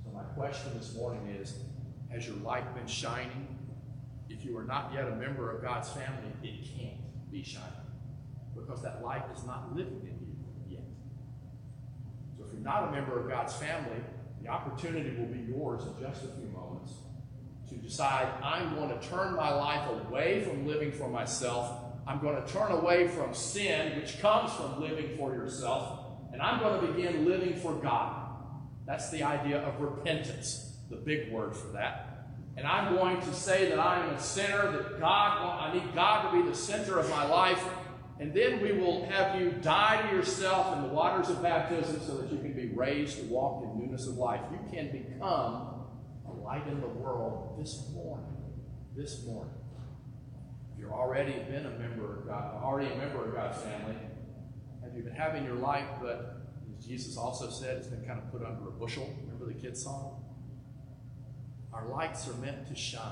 So, 0.04 0.10
my 0.12 0.22
question 0.34 0.72
this 0.76 0.94
morning 0.94 1.36
is 1.40 1.56
Has 2.10 2.26
your 2.26 2.36
light 2.36 2.74
been 2.74 2.86
shining? 2.86 3.48
If 4.28 4.44
you 4.44 4.56
are 4.56 4.64
not 4.64 4.92
yet 4.94 5.06
a 5.06 5.14
member 5.14 5.54
of 5.54 5.62
God's 5.62 5.90
family, 5.90 6.32
it 6.42 6.64
can't 6.76 7.01
be 7.32 7.42
shining 7.42 7.68
because 8.54 8.82
that 8.82 9.02
light 9.02 9.24
is 9.34 9.44
not 9.44 9.74
living 9.74 10.00
in 10.02 10.18
you 10.20 10.36
yet. 10.68 10.84
So, 12.36 12.44
if 12.44 12.52
you're 12.52 12.62
not 12.62 12.88
a 12.88 12.92
member 12.92 13.18
of 13.18 13.28
God's 13.28 13.54
family, 13.54 13.98
the 14.42 14.48
opportunity 14.48 15.16
will 15.16 15.26
be 15.26 15.40
yours 15.40 15.84
in 15.84 16.02
just 16.02 16.24
a 16.24 16.28
few 16.28 16.48
moments 16.52 16.92
to 17.70 17.74
decide 17.76 18.28
I'm 18.42 18.74
going 18.74 18.90
to 18.90 19.08
turn 19.08 19.34
my 19.34 19.52
life 19.52 19.88
away 19.88 20.44
from 20.44 20.66
living 20.66 20.92
for 20.92 21.08
myself. 21.08 21.78
I'm 22.06 22.20
going 22.20 22.42
to 22.42 22.52
turn 22.52 22.72
away 22.72 23.08
from 23.08 23.32
sin, 23.32 23.98
which 23.98 24.20
comes 24.20 24.52
from 24.52 24.80
living 24.80 25.16
for 25.16 25.32
yourself, 25.32 26.00
and 26.32 26.42
I'm 26.42 26.60
going 26.60 26.80
to 26.80 26.92
begin 26.92 27.24
living 27.24 27.54
for 27.54 27.74
God. 27.74 28.26
That's 28.84 29.10
the 29.10 29.22
idea 29.22 29.62
of 29.62 29.80
repentance, 29.80 30.76
the 30.90 30.96
big 30.96 31.30
word 31.32 31.56
for 31.56 31.68
that. 31.68 32.11
And 32.56 32.66
I'm 32.66 32.94
going 32.94 33.20
to 33.20 33.32
say 33.32 33.70
that 33.70 33.78
I 33.78 34.04
am 34.04 34.14
a 34.14 34.20
sinner, 34.20 34.70
that 34.72 35.00
God, 35.00 35.60
I 35.60 35.72
need 35.72 35.94
God 35.94 36.30
to 36.30 36.42
be 36.42 36.48
the 36.48 36.54
center 36.54 36.98
of 36.98 37.08
my 37.08 37.26
life. 37.26 37.64
And 38.20 38.34
then 38.34 38.60
we 38.60 38.72
will 38.72 39.06
have 39.06 39.40
you 39.40 39.50
die 39.62 40.02
to 40.02 40.16
yourself 40.16 40.76
in 40.76 40.82
the 40.82 40.88
waters 40.88 41.30
of 41.30 41.42
baptism 41.42 42.00
so 42.06 42.18
that 42.18 42.30
you 42.30 42.38
can 42.38 42.52
be 42.52 42.66
raised 42.66 43.18
to 43.18 43.24
walk 43.24 43.64
in 43.64 43.78
newness 43.78 44.06
of 44.06 44.16
life. 44.16 44.40
You 44.52 44.60
can 44.70 44.92
become 44.92 45.86
a 46.28 46.32
light 46.44 46.66
in 46.68 46.80
the 46.80 46.88
world 46.88 47.58
this 47.58 47.88
morning. 47.94 48.36
This 48.94 49.24
morning. 49.24 49.54
If 50.74 50.80
you've 50.80 50.92
already 50.92 51.32
been 51.32 51.66
a 51.66 51.78
member 51.78 52.20
of 52.20 52.26
God, 52.28 52.62
already 52.62 52.92
a 52.92 52.96
member 52.96 53.26
of 53.26 53.34
God's 53.34 53.58
family, 53.62 53.96
have 54.84 54.94
you 54.94 55.02
been 55.02 55.14
having 55.14 55.44
your 55.44 55.56
life, 55.56 55.88
but 56.00 56.42
as 56.78 56.84
Jesus 56.84 57.16
also 57.16 57.50
said, 57.50 57.78
it's 57.78 57.86
been 57.86 58.04
kind 58.04 58.18
of 58.18 58.30
put 58.30 58.44
under 58.44 58.68
a 58.68 58.72
bushel. 58.72 59.16
Remember 59.22 59.46
the 59.46 59.58
kids' 59.58 59.82
song? 59.82 60.21
Our 61.72 61.86
lights 61.88 62.28
are 62.28 62.34
meant 62.34 62.68
to 62.68 62.74
shine. 62.74 63.02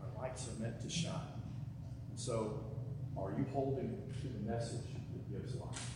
Our 0.00 0.22
lights 0.22 0.48
are 0.48 0.62
meant 0.62 0.82
to 0.82 0.90
shine. 0.90 1.12
So, 2.14 2.60
are 3.16 3.32
you 3.36 3.46
holding 3.52 4.02
to 4.20 4.28
the 4.28 4.50
message 4.50 4.86
that 5.12 5.30
gives 5.30 5.54
life? 5.54 5.95